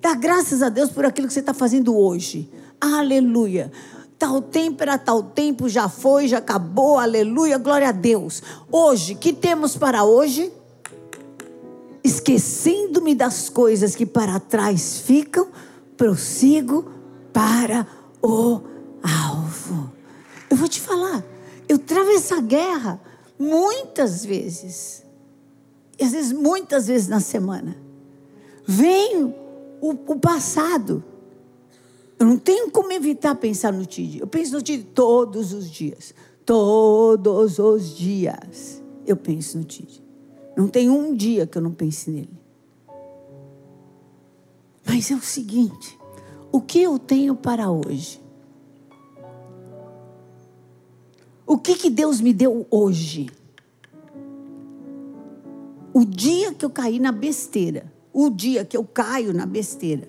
Dá 0.01 0.15
graças 0.15 0.63
a 0.63 0.69
Deus 0.69 0.89
por 0.89 1.05
aquilo 1.05 1.27
que 1.27 1.33
você 1.33 1.41
está 1.41 1.53
fazendo 1.53 1.95
hoje. 1.95 2.49
Aleluia. 2.79 3.71
Tal 4.17 4.41
tempo 4.41 4.81
era 4.81 4.97
tal 4.97 5.21
tempo, 5.21 5.69
já 5.69 5.87
foi, 5.87 6.27
já 6.27 6.39
acabou. 6.39 6.97
Aleluia, 6.97 7.59
glória 7.59 7.89
a 7.89 7.91
Deus. 7.91 8.41
Hoje, 8.71 9.13
que 9.13 9.31
temos 9.31 9.77
para 9.77 10.03
hoje? 10.03 10.51
Esquecendo-me 12.03 13.13
das 13.13 13.47
coisas 13.47 13.95
que 13.95 14.05
para 14.05 14.39
trás 14.39 14.97
ficam, 14.99 15.49
prossigo 15.95 16.91
para 17.31 17.85
o 18.23 18.61
alvo. 19.03 19.91
Eu 20.49 20.57
vou 20.57 20.67
te 20.67 20.81
falar, 20.81 21.23
eu 21.69 21.77
travo 21.77 22.09
essa 22.09 22.41
guerra 22.41 22.99
muitas 23.37 24.25
vezes. 24.25 25.03
E 25.99 26.03
às 26.03 26.11
vezes, 26.11 26.31
muitas 26.31 26.87
vezes 26.87 27.07
na 27.07 27.19
semana. 27.19 27.77
Vem 28.65 29.40
o, 29.81 29.89
o 29.89 30.19
passado. 30.19 31.03
Eu 32.19 32.27
não 32.27 32.37
tenho 32.37 32.69
como 32.69 32.91
evitar 32.91 33.33
pensar 33.35 33.73
no 33.73 33.85
TID. 33.85 34.19
Eu 34.19 34.27
penso 34.27 34.53
no 34.53 34.61
TID 34.61 34.83
todos 34.93 35.51
os 35.51 35.69
dias. 35.69 36.13
Todos 36.45 37.57
os 37.57 37.95
dias 37.97 38.81
eu 39.05 39.17
penso 39.17 39.57
no 39.57 39.63
TID. 39.63 40.03
Não 40.55 40.67
tem 40.67 40.89
um 40.89 41.15
dia 41.15 41.47
que 41.47 41.57
eu 41.57 41.61
não 41.61 41.71
pense 41.71 42.11
nele. 42.11 42.39
Mas 44.85 45.09
é 45.09 45.15
o 45.15 45.21
seguinte: 45.21 45.97
o 46.51 46.61
que 46.61 46.81
eu 46.81 46.99
tenho 46.99 47.35
para 47.35 47.71
hoje? 47.71 48.21
O 51.47 51.57
que, 51.57 51.75
que 51.75 51.89
Deus 51.89 52.21
me 52.21 52.31
deu 52.31 52.65
hoje? 52.69 53.29
O 55.93 56.05
dia 56.05 56.53
que 56.53 56.63
eu 56.63 56.69
caí 56.69 56.99
na 56.99 57.11
besteira, 57.11 57.91
o 58.13 58.29
dia 58.29 58.65
que 58.65 58.75
eu 58.75 58.83
caio 58.83 59.33
na 59.33 59.45
besteira, 59.45 60.07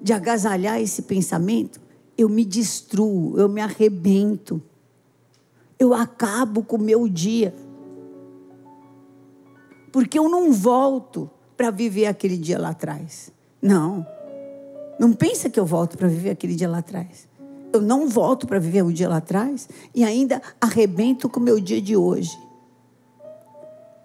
de 0.00 0.12
agasalhar 0.12 0.80
esse 0.80 1.02
pensamento, 1.02 1.80
eu 2.16 2.28
me 2.28 2.44
destruo, 2.44 3.38
eu 3.38 3.48
me 3.48 3.60
arrebento, 3.60 4.62
eu 5.78 5.92
acabo 5.94 6.62
com 6.62 6.76
o 6.76 6.82
meu 6.82 7.08
dia. 7.08 7.54
Porque 9.92 10.18
eu 10.18 10.28
não 10.28 10.52
volto 10.52 11.30
para 11.56 11.70
viver 11.70 12.06
aquele 12.06 12.36
dia 12.36 12.58
lá 12.58 12.70
atrás. 12.70 13.32
Não. 13.60 14.06
Não 14.98 15.12
pensa 15.12 15.48
que 15.48 15.58
eu 15.58 15.66
volto 15.66 15.96
para 15.96 16.08
viver 16.08 16.30
aquele 16.30 16.54
dia 16.54 16.68
lá 16.68 16.78
atrás 16.78 17.28
eu 17.74 17.82
não 17.82 18.08
volto 18.08 18.46
para 18.46 18.58
viver 18.58 18.82
o 18.82 18.92
dia 18.92 19.08
lá 19.08 19.16
atrás 19.16 19.68
e 19.92 20.04
ainda 20.04 20.40
arrebento 20.60 21.28
com 21.28 21.40
o 21.40 21.42
meu 21.42 21.58
dia 21.58 21.82
de 21.82 21.96
hoje. 21.96 22.38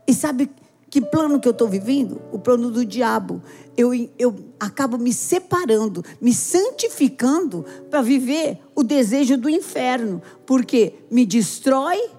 E 0.07 0.13
sabe 0.13 0.49
que 0.89 1.01
plano 1.01 1.39
que 1.39 1.47
eu 1.47 1.51
estou 1.51 1.67
vivendo? 1.67 2.21
O 2.31 2.39
plano 2.39 2.71
do 2.71 2.83
diabo. 2.83 3.41
Eu, 3.77 3.91
eu 4.17 4.35
acabo 4.59 4.97
me 4.97 5.13
separando, 5.13 6.03
me 6.19 6.33
santificando 6.33 7.65
para 7.89 8.01
viver 8.01 8.59
o 8.75 8.83
desejo 8.83 9.37
do 9.37 9.49
inferno, 9.49 10.21
porque 10.45 10.95
me 11.09 11.25
destrói, 11.25 12.09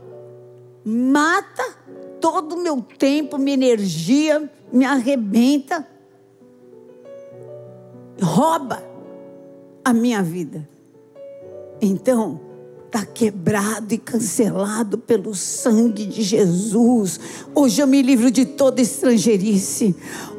mata 0.84 1.64
todo 2.20 2.54
o 2.54 2.62
meu 2.62 2.80
tempo, 2.80 3.36
minha 3.36 3.54
energia, 3.54 4.50
me 4.72 4.84
arrebenta, 4.84 5.86
rouba 8.22 8.82
a 9.84 9.92
minha 9.92 10.22
vida. 10.22 10.68
Então, 11.80 12.49
está 12.90 13.06
quebrado 13.06 13.94
e 13.94 13.98
cancelado 13.98 14.98
pelo 14.98 15.32
sangue 15.32 16.04
de 16.06 16.22
Jesus. 16.22 17.20
Hoje 17.54 17.80
eu 17.80 17.86
me 17.86 18.02
livro 18.02 18.32
de 18.32 18.44
toda 18.44 18.82
estrangeirice. 18.82 19.94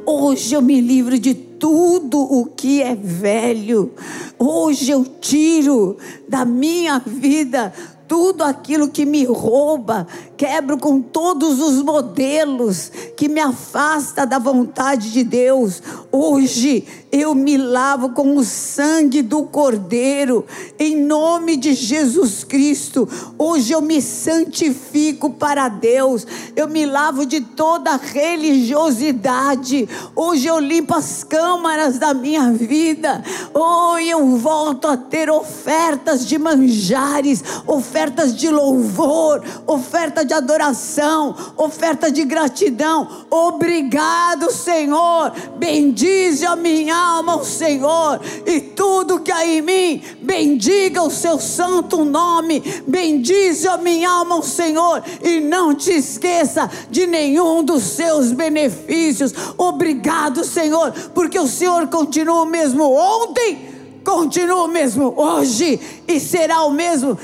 Hoje 0.06 0.54
eu 0.54 0.62
me 0.62 0.82
livro 0.82 1.18
de 1.18 1.34
tudo 1.34 2.20
o 2.20 2.48
que 2.48 2.82
é 2.82 2.94
velho. 2.94 3.94
Hoje 4.38 4.92
eu 4.92 5.06
tiro 5.06 5.96
da 6.28 6.44
minha 6.44 7.00
vida 7.00 7.72
tudo 8.06 8.44
aquilo 8.44 8.90
que 8.90 9.06
me 9.06 9.24
rouba, 9.24 10.06
quebro 10.42 10.76
com 10.76 11.00
todos 11.00 11.62
os 11.62 11.84
modelos 11.84 12.92
que 13.16 13.30
me 13.30 13.40
afasta 13.40 14.26
da 14.26 14.40
vontade 14.40 15.12
de 15.12 15.24
Deus. 15.24 15.84
Hoje 16.12 16.84
eu 17.12 17.36
me 17.36 17.58
lavo 17.58 18.10
com 18.10 18.36
o 18.36 18.44
sangue 18.44 19.22
do 19.22 19.44
Cordeiro, 19.44 20.44
em 20.80 20.96
nome 20.96 21.58
de 21.58 21.74
Jesus 21.74 22.44
Cristo. 22.44 23.08
Hoje 23.38 23.74
eu 23.74 23.82
me 23.82 24.02
santifico 24.02 25.30
para 25.30 25.68
Deus, 25.68 26.26
eu 26.56 26.68
me 26.68 26.88
lavo 26.88 27.24
de 27.24 27.42
toda 27.42 27.98
religiosidade. 27.98 29.88
Hoje 30.16 30.48
eu 30.48 30.58
limpo 30.58 30.96
as 30.96 31.24
câmaras 31.24 32.00
da 32.00 32.16
minha 32.16 32.52
vida. 32.52 33.24
Hoje 33.54 34.10
eu 34.10 34.38
volto 34.38 34.88
a 34.88 34.98
ter 34.98 35.30
ofertas 35.30 36.26
de 36.26 36.40
manjares, 36.40 37.44
ofertas 37.68 38.36
de 38.36 38.50
louvor, 38.50 39.44
oferta 39.68 40.26
de 40.26 40.31
adoração, 40.34 41.36
oferta 41.58 42.12
de 42.12 42.24
gratidão. 42.24 43.08
Obrigado, 43.30 44.52
Senhor. 44.52 45.32
Bendize 45.58 46.46
a 46.46 46.56
minha 46.56 46.96
alma 46.96 47.38
o 47.38 47.46
Senhor 47.46 48.20
e 48.46 48.62
tudo 48.62 49.20
que 49.20 49.32
há 49.32 49.46
em 49.46 49.62
mim, 49.62 50.02
bendiga 50.22 51.02
o 51.02 51.10
seu 51.10 51.40
santo 51.40 52.04
nome, 52.04 52.62
bendize 52.88 53.68
a 53.68 53.78
minha 53.78 54.10
alma 54.10 54.38
o 54.38 54.44
Senhor 54.44 55.04
e 55.24 55.40
não 55.40 55.74
te 55.76 55.92
esqueça 55.92 56.70
de 56.90 57.08
nenhum 57.08 57.64
dos 57.64 57.84
seus 57.84 58.32
benefícios. 58.32 59.34
Obrigado, 59.58 60.44
Senhor, 60.44 60.92
porque 61.14 61.40
o 61.40 61.48
Senhor 61.48 61.88
continua 61.88 62.44
o 62.44 62.46
mesmo 62.46 62.92
ontem, 62.92 63.70
continua 64.04 64.64
o 64.64 64.68
mesmo 64.68 65.14
hoje 65.16 65.80
e 66.08 66.20
será 66.20 66.64
o 66.64 66.72
mesmo 66.72 67.18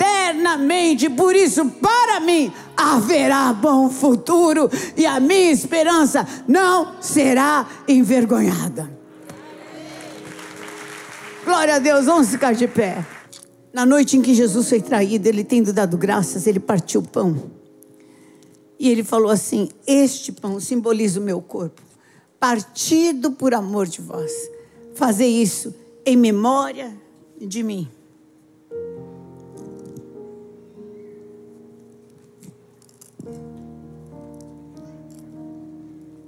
eternamente. 0.00 1.10
Por 1.10 1.36
isso, 1.36 1.66
para 1.66 2.20
mim, 2.20 2.50
haverá 2.76 3.52
bom 3.52 3.90
futuro 3.90 4.70
e 4.96 5.04
a 5.04 5.20
minha 5.20 5.52
esperança 5.52 6.26
não 6.48 7.00
será 7.00 7.68
envergonhada. 7.86 8.90
Glória 11.44 11.76
a 11.76 11.78
Deus, 11.78 12.06
vamos 12.06 12.28
ficar 12.28 12.54
de 12.54 12.66
pé. 12.66 13.04
Na 13.72 13.84
noite 13.84 14.16
em 14.16 14.22
que 14.22 14.34
Jesus 14.34 14.68
foi 14.68 14.80
traído, 14.80 15.28
ele 15.28 15.44
tendo 15.44 15.72
dado 15.72 15.96
graças, 15.96 16.46
ele 16.46 16.58
partiu 16.58 17.00
o 17.00 17.08
pão. 17.08 17.50
E 18.78 18.88
ele 18.88 19.04
falou 19.04 19.30
assim: 19.30 19.68
Este 19.86 20.32
pão 20.32 20.58
simboliza 20.58 21.20
o 21.20 21.22
meu 21.22 21.40
corpo, 21.40 21.82
partido 22.38 23.30
por 23.32 23.54
amor 23.54 23.86
de 23.86 24.00
vós. 24.00 24.32
Fazer 24.94 25.26
isso 25.26 25.74
em 26.04 26.16
memória 26.16 26.92
de 27.40 27.62
mim. 27.62 27.88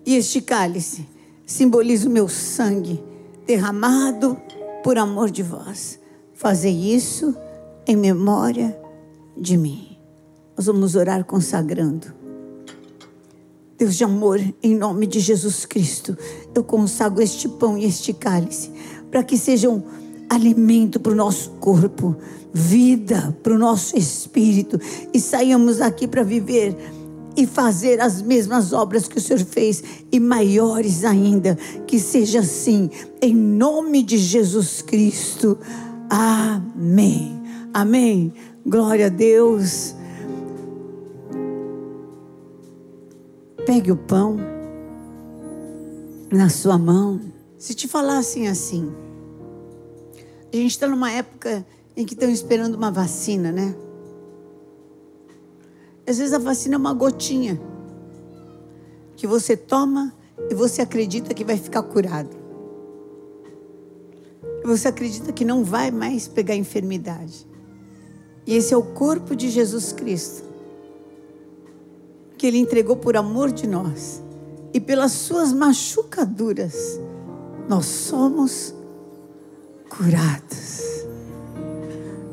E 0.04 0.16
este 0.16 0.40
cálice 0.40 1.06
simboliza 1.46 2.08
o 2.08 2.12
meu 2.12 2.28
sangue 2.28 3.02
derramado 3.46 4.36
por 4.82 4.98
amor 4.98 5.30
de 5.30 5.42
vós. 5.42 5.98
Fazer 6.34 6.70
isso 6.70 7.36
em 7.86 7.96
memória 7.96 8.76
de 9.36 9.56
mim. 9.56 9.96
Nós 10.56 10.66
vamos 10.66 10.94
orar 10.94 11.24
consagrando. 11.24 12.12
Deus 13.78 13.96
de 13.96 14.04
amor, 14.04 14.40
em 14.62 14.76
nome 14.76 15.06
de 15.06 15.18
Jesus 15.18 15.66
Cristo, 15.66 16.16
eu 16.54 16.62
consagro 16.62 17.22
este 17.22 17.48
pão 17.48 17.76
e 17.76 17.84
este 17.84 18.12
cálice 18.12 18.70
para 19.10 19.22
que 19.22 19.36
sejam 19.36 19.82
alimento 20.28 21.00
para 21.00 21.12
o 21.12 21.16
nosso 21.16 21.50
corpo, 21.52 22.16
vida 22.52 23.36
para 23.42 23.54
o 23.54 23.58
nosso 23.58 23.96
espírito 23.98 24.80
e 25.12 25.20
saímos 25.20 25.80
aqui 25.80 26.06
para 26.06 26.22
viver 26.22 26.76
e 27.36 27.46
fazer 27.46 28.00
as 28.00 28.20
mesmas 28.20 28.72
obras 28.72 29.08
que 29.08 29.18
o 29.18 29.20
Senhor 29.20 29.40
fez 29.40 29.82
e 30.10 30.20
maiores 30.20 31.04
ainda. 31.04 31.56
Que 31.86 31.98
seja 31.98 32.40
assim, 32.40 32.90
em 33.20 33.34
nome 33.34 34.02
de 34.02 34.18
Jesus 34.18 34.82
Cristo. 34.82 35.58
Amém. 36.08 37.40
Amém. 37.72 38.32
Glória 38.66 39.06
a 39.06 39.08
Deus. 39.08 39.94
Pegue 43.64 43.92
o 43.92 43.96
pão 43.96 44.36
na 46.30 46.48
sua 46.48 46.76
mão. 46.76 47.20
Se 47.56 47.74
te 47.74 47.86
falassem 47.86 48.48
assim, 48.48 48.92
a 50.52 50.56
gente 50.56 50.72
está 50.72 50.88
numa 50.88 51.10
época 51.10 51.64
em 51.96 52.04
que 52.04 52.14
estão 52.14 52.28
esperando 52.28 52.74
uma 52.74 52.90
vacina, 52.90 53.52
né? 53.52 53.74
Às 56.12 56.18
vezes 56.18 56.34
a 56.34 56.38
vacina 56.38 56.74
é 56.74 56.76
uma 56.76 56.92
gotinha 56.92 57.58
que 59.16 59.26
você 59.26 59.56
toma 59.56 60.12
e 60.50 60.54
você 60.54 60.82
acredita 60.82 61.32
que 61.32 61.42
vai 61.42 61.56
ficar 61.56 61.82
curado. 61.82 62.36
Você 64.62 64.88
acredita 64.88 65.32
que 65.32 65.42
não 65.42 65.64
vai 65.64 65.90
mais 65.90 66.28
pegar 66.28 66.54
enfermidade. 66.54 67.48
E 68.46 68.54
esse 68.54 68.74
é 68.74 68.76
o 68.76 68.82
corpo 68.82 69.34
de 69.34 69.48
Jesus 69.48 69.90
Cristo 69.90 70.44
que 72.36 72.46
Ele 72.46 72.58
entregou 72.58 72.96
por 72.96 73.16
amor 73.16 73.50
de 73.50 73.66
nós. 73.66 74.22
E 74.74 74.78
pelas 74.78 75.12
suas 75.12 75.50
machucaduras, 75.50 77.00
nós 77.66 77.86
somos 77.86 78.74
curados. 79.88 81.06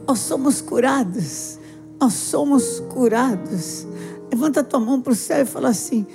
Nós 0.06 0.20
somos 0.20 0.60
curados. 0.60 1.59
Nós 2.00 2.14
somos 2.14 2.80
curados. 2.90 3.86
Levanta 4.32 4.62
a 4.62 4.64
tua 4.64 4.80
mão 4.80 5.02
para 5.02 5.14
o 5.14 5.16
céu 5.16 5.42
e 5.42 5.46
fala 5.46 5.70
assim: 5.70 6.06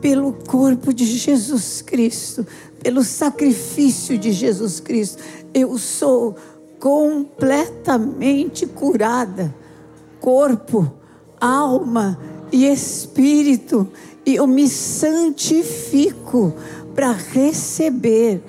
pelo 0.00 0.32
corpo 0.32 0.92
de 0.92 1.04
Jesus 1.04 1.80
Cristo, 1.80 2.46
pelo 2.82 3.02
sacrifício 3.02 4.18
de 4.18 4.32
Jesus 4.32 4.80
Cristo, 4.80 5.22
eu 5.54 5.78
sou 5.78 6.36
completamente 6.78 8.66
curada. 8.66 9.54
Corpo, 10.20 10.92
alma 11.40 12.18
e 12.52 12.66
espírito, 12.66 13.88
e 14.26 14.34
eu 14.34 14.46
me 14.46 14.68
santifico 14.68 16.52
para 16.94 17.12
receber 17.12 18.42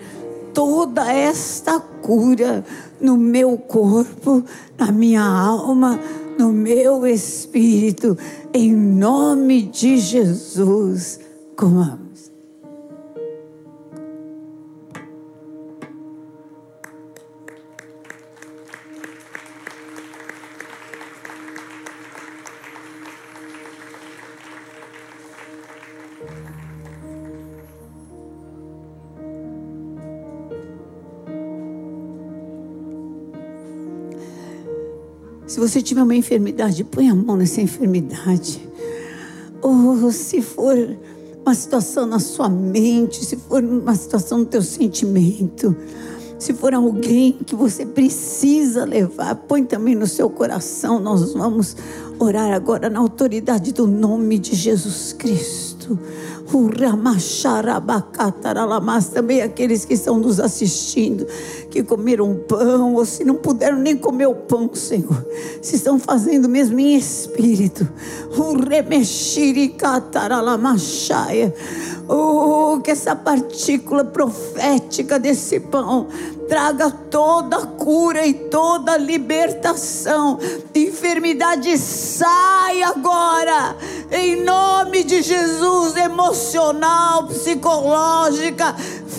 toda 0.53 1.11
esta 1.11 1.79
cura 1.79 2.65
no 2.99 3.17
meu 3.17 3.57
corpo, 3.57 4.43
na 4.77 4.91
minha 4.91 5.23
alma, 5.23 5.99
no 6.37 6.51
meu 6.51 7.05
espírito, 7.05 8.17
em 8.53 8.73
nome 8.73 9.63
de 9.63 9.97
Jesus. 9.97 11.19
Comamos. 11.55 12.04
Se 35.55 35.61
você 35.61 35.81
tiver 35.81 36.03
uma 36.03 36.13
enfermidade, 36.13 36.83
põe 36.83 37.09
a 37.09 37.15
mão 37.15 37.37
nessa 37.37 37.61
enfermidade. 37.61 38.59
Ou 39.61 40.11
se 40.11 40.41
for 40.41 40.77
uma 41.45 41.55
situação 41.55 42.05
na 42.05 42.19
sua 42.19 42.49
mente, 42.49 43.23
se 43.23 43.37
for 43.37 43.63
uma 43.63 43.95
situação 43.95 44.39
no 44.39 44.45
teu 44.45 44.61
sentimento, 44.61 45.73
se 46.37 46.51
for 46.51 46.73
alguém 46.73 47.31
que 47.45 47.55
você 47.55 47.85
precisa 47.85 48.83
levar, 48.83 49.33
põe 49.33 49.63
também 49.63 49.95
no 49.95 50.05
seu 50.05 50.29
coração. 50.29 50.99
Nós 50.99 51.31
vamos 51.31 51.77
orar 52.19 52.53
agora 52.53 52.89
na 52.89 52.99
autoridade 52.99 53.71
do 53.71 53.87
nome 53.87 54.37
de 54.37 54.53
Jesus 54.55 55.13
Cristo. 55.13 55.97
Também 59.13 59.41
aqueles 59.41 59.85
que 59.85 59.93
estão 59.93 60.19
nos 60.19 60.39
assistindo, 60.39 61.25
que 61.75 61.83
comeram 61.83 62.33
pão, 62.47 62.93
ou 62.93 63.05
se 63.05 63.25
não 63.25 63.35
puderam 63.35 63.77
nem 63.77 63.97
comer 63.97 64.27
o 64.27 64.33
pão, 64.33 64.73
Senhor, 64.73 65.25
se 65.61 65.75
estão 65.75 65.99
fazendo 65.99 66.47
mesmo 66.47 66.79
em 66.79 66.95
espírito. 66.95 67.85
Oh, 72.07 72.79
que 72.81 72.91
essa 72.91 73.13
partícula 73.13 74.05
profética 74.05 75.19
desse 75.19 75.59
pão 75.59 76.07
traga 76.47 76.89
toda 76.89 77.65
cura 77.65 78.25
e 78.25 78.33
toda 78.33 78.97
libertação. 78.97 80.39
Enfermidade 80.73 81.77
sai 81.77 82.83
agora, 82.83 83.75
em 84.11 84.43
nome 84.43 85.03
de 85.03 85.21
Jesus, 85.21 85.95
emocional, 85.95 87.27
psicológica, 87.27 88.75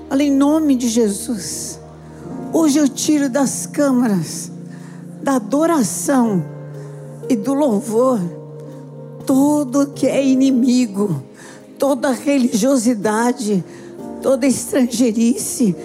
Fala 0.08 0.22
em 0.22 0.30
nome 0.30 0.74
de 0.74 0.88
Jesus. 0.88 1.78
Hoje 2.52 2.78
eu 2.78 2.88
tiro 2.88 3.28
das 3.28 3.66
câmaras 3.66 4.50
da 5.22 5.36
adoração 5.36 6.42
e 7.28 7.36
do 7.36 7.52
louvor 7.52 8.18
tudo 9.28 9.88
que 9.88 10.06
é 10.06 10.26
inimigo, 10.26 11.22
toda 11.78 12.10
religiosidade, 12.12 13.62
toda 14.22 14.46
estrangeirice, 14.46 15.76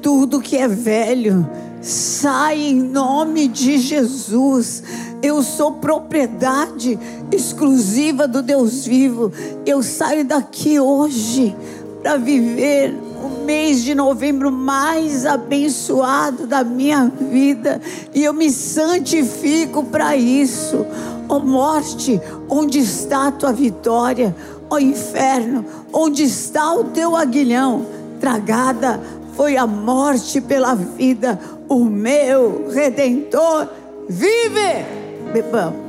tudo 0.00 0.40
que 0.40 0.56
é 0.56 0.68
velho. 0.68 1.44
Sai 1.84 2.62
em 2.62 2.80
nome 2.80 3.46
de 3.46 3.76
Jesus. 3.76 4.82
Eu 5.22 5.42
sou 5.42 5.72
propriedade 5.72 6.98
exclusiva 7.30 8.26
do 8.26 8.42
Deus 8.42 8.86
vivo. 8.86 9.30
Eu 9.66 9.82
saio 9.82 10.24
daqui 10.24 10.80
hoje 10.80 11.54
para 12.02 12.16
viver 12.16 12.94
o 13.22 13.44
mês 13.44 13.82
de 13.82 13.94
novembro 13.94 14.50
mais 14.50 15.26
abençoado 15.26 16.46
da 16.46 16.64
minha 16.64 17.12
vida 17.30 17.82
e 18.14 18.24
eu 18.24 18.32
me 18.32 18.50
santifico 18.50 19.84
para 19.84 20.16
isso. 20.16 20.86
Ó 21.28 21.36
oh 21.36 21.40
morte, 21.40 22.18
onde 22.48 22.78
está 22.78 23.28
a 23.28 23.32
tua 23.32 23.52
vitória? 23.52 24.34
Ó 24.70 24.76
oh 24.76 24.78
inferno, 24.78 25.66
onde 25.92 26.22
está 26.22 26.72
o 26.72 26.84
teu 26.84 27.14
aguilhão? 27.14 27.84
Tragada 28.20 28.98
foi 29.36 29.56
a 29.56 29.66
morte 29.66 30.40
pela 30.40 30.74
vida, 30.74 31.38
o 31.68 31.84
meu 31.84 32.68
redentor 32.70 33.68
vive. 34.08 34.84
Bebamos. 35.32 35.83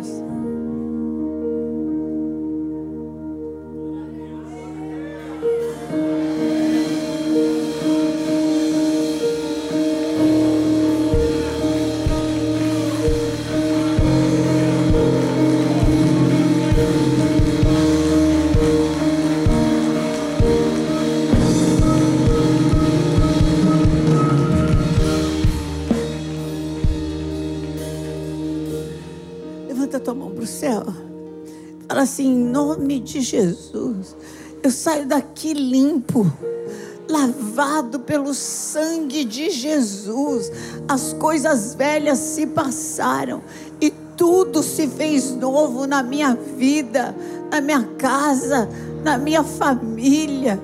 De 33.05 33.21
Jesus. 33.21 34.15
Eu 34.61 34.71
saio 34.71 35.05
daqui 35.05 35.53
limpo, 35.53 36.29
lavado 37.07 37.99
pelo 37.99 38.33
sangue 38.33 39.23
de 39.23 39.49
Jesus. 39.51 40.51
As 40.87 41.13
coisas 41.13 41.75
velhas 41.75 42.17
se 42.17 42.47
passaram 42.47 43.41
e 43.79 43.91
tudo 44.17 44.63
se 44.63 44.87
fez 44.87 45.31
novo 45.31 45.85
na 45.85 46.01
minha 46.01 46.35
vida, 46.57 47.15
na 47.51 47.61
minha 47.61 47.83
casa, 47.97 48.67
na 49.03 49.17
minha 49.17 49.43
família. 49.43 50.59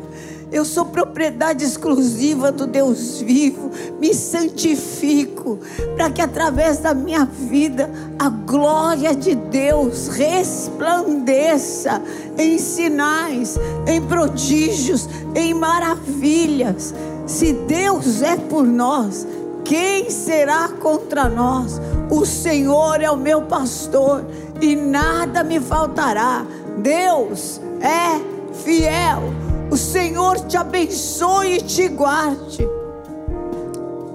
Eu 0.52 0.66
sou 0.66 0.86
propriedade 0.86 1.64
exclusiva 1.64 2.52
do 2.52 2.68
Deus 2.68 3.22
vivo. 3.22 3.72
Me 4.00 4.14
santifico 4.14 5.60
para 5.96 6.10
que 6.10 6.22
através 6.22 6.80
da 6.80 6.94
minha 6.94 7.24
vida 7.24 7.90
a 8.20 8.28
glória 8.28 9.16
de 9.16 9.34
Deus 9.34 10.10
resplandeça 10.10 12.02
em 12.38 12.58
sinais, 12.58 13.58
em 13.88 14.02
prodígios, 14.02 15.08
em 15.34 15.54
maravilhas. 15.54 16.94
Se 17.26 17.54
Deus 17.54 18.22
é 18.22 18.36
por 18.36 18.66
nós, 18.66 19.26
quem 19.64 20.10
será 20.10 20.68
contra 20.68 21.30
nós? 21.30 21.80
O 22.10 22.26
Senhor 22.26 23.00
é 23.00 23.10
o 23.10 23.16
meu 23.16 23.44
pastor 23.44 24.26
e 24.60 24.76
nada 24.76 25.46
me 25.46 25.62
faltará. 25.62 26.46
Deus 26.78 27.62
é 27.80 28.20
fiel. 28.54 29.41
O 29.72 29.78
Senhor 29.78 30.38
te 30.48 30.58
abençoe 30.58 31.54
e 31.54 31.62
te 31.62 31.88
guarde. 31.88 32.68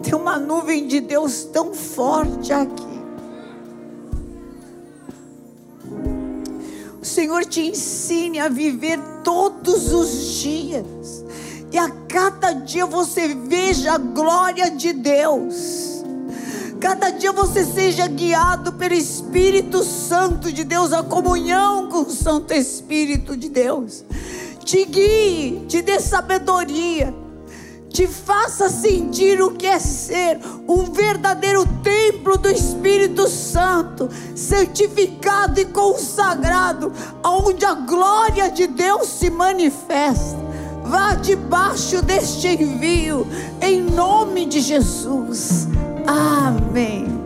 Tem 0.03 0.15
uma 0.15 0.39
nuvem 0.39 0.87
de 0.87 1.01
Deus 1.01 1.45
tão 1.45 1.73
forte 1.73 2.53
aqui. 2.53 2.85
O 7.01 7.05
Senhor 7.07 7.47
te 7.47 7.63
ensine 7.63 8.39
a 8.39 8.51
viver 8.51 9.01
todos 9.25 9.95
os 9.95 10.35
dias. 10.43 11.25
E 11.73 11.79
a 11.79 11.89
cada 12.07 12.53
dia 12.53 12.85
você 12.85 13.29
veja 13.29 13.95
a 13.95 13.99
glória 13.99 14.71
de 14.71 14.93
Deus. 14.93 16.05
Cada 16.79 17.09
dia 17.09 17.33
você 17.33 17.65
seja 17.65 18.07
guiado 18.07 18.75
pelo 18.75 18.93
Espírito 18.93 19.83
Santo 19.83 20.53
de 20.53 20.65
Deus, 20.65 20.93
a 20.93 21.03
comunhão 21.03 21.89
com 21.89 22.03
o 22.03 22.11
Santo 22.11 22.53
Espírito 22.53 23.35
de 23.35 23.49
Deus 23.49 24.05
te 24.67 24.85
guie, 24.85 25.65
te 25.69 25.81
dê 25.81 26.01
sabedoria, 26.01 27.15
te 27.89 28.09
faça 28.09 28.69
sentir 28.69 29.41
o 29.41 29.53
que 29.53 29.65
é 29.65 29.79
ser 29.79 30.41
um 30.69 30.93
verdadeiro 30.93 31.65
templo 31.85 32.37
do 32.37 32.51
Espírito 32.51 33.29
Santo, 33.29 34.11
santificado 34.35 35.61
e 35.61 35.67
consagrado, 35.67 36.93
onde 37.25 37.65
a 37.65 37.75
glória 37.75 38.51
de 38.51 38.67
Deus 38.67 39.07
se 39.07 39.31
manifesta. 39.31 40.45
Vá 40.85 41.15
debaixo 41.15 42.03
deste 42.03 42.49
envio, 42.49 43.25
em 43.63 43.81
nome 43.81 44.47
de 44.47 44.61
Jesus. 44.61 45.69
Amém. 46.07 47.26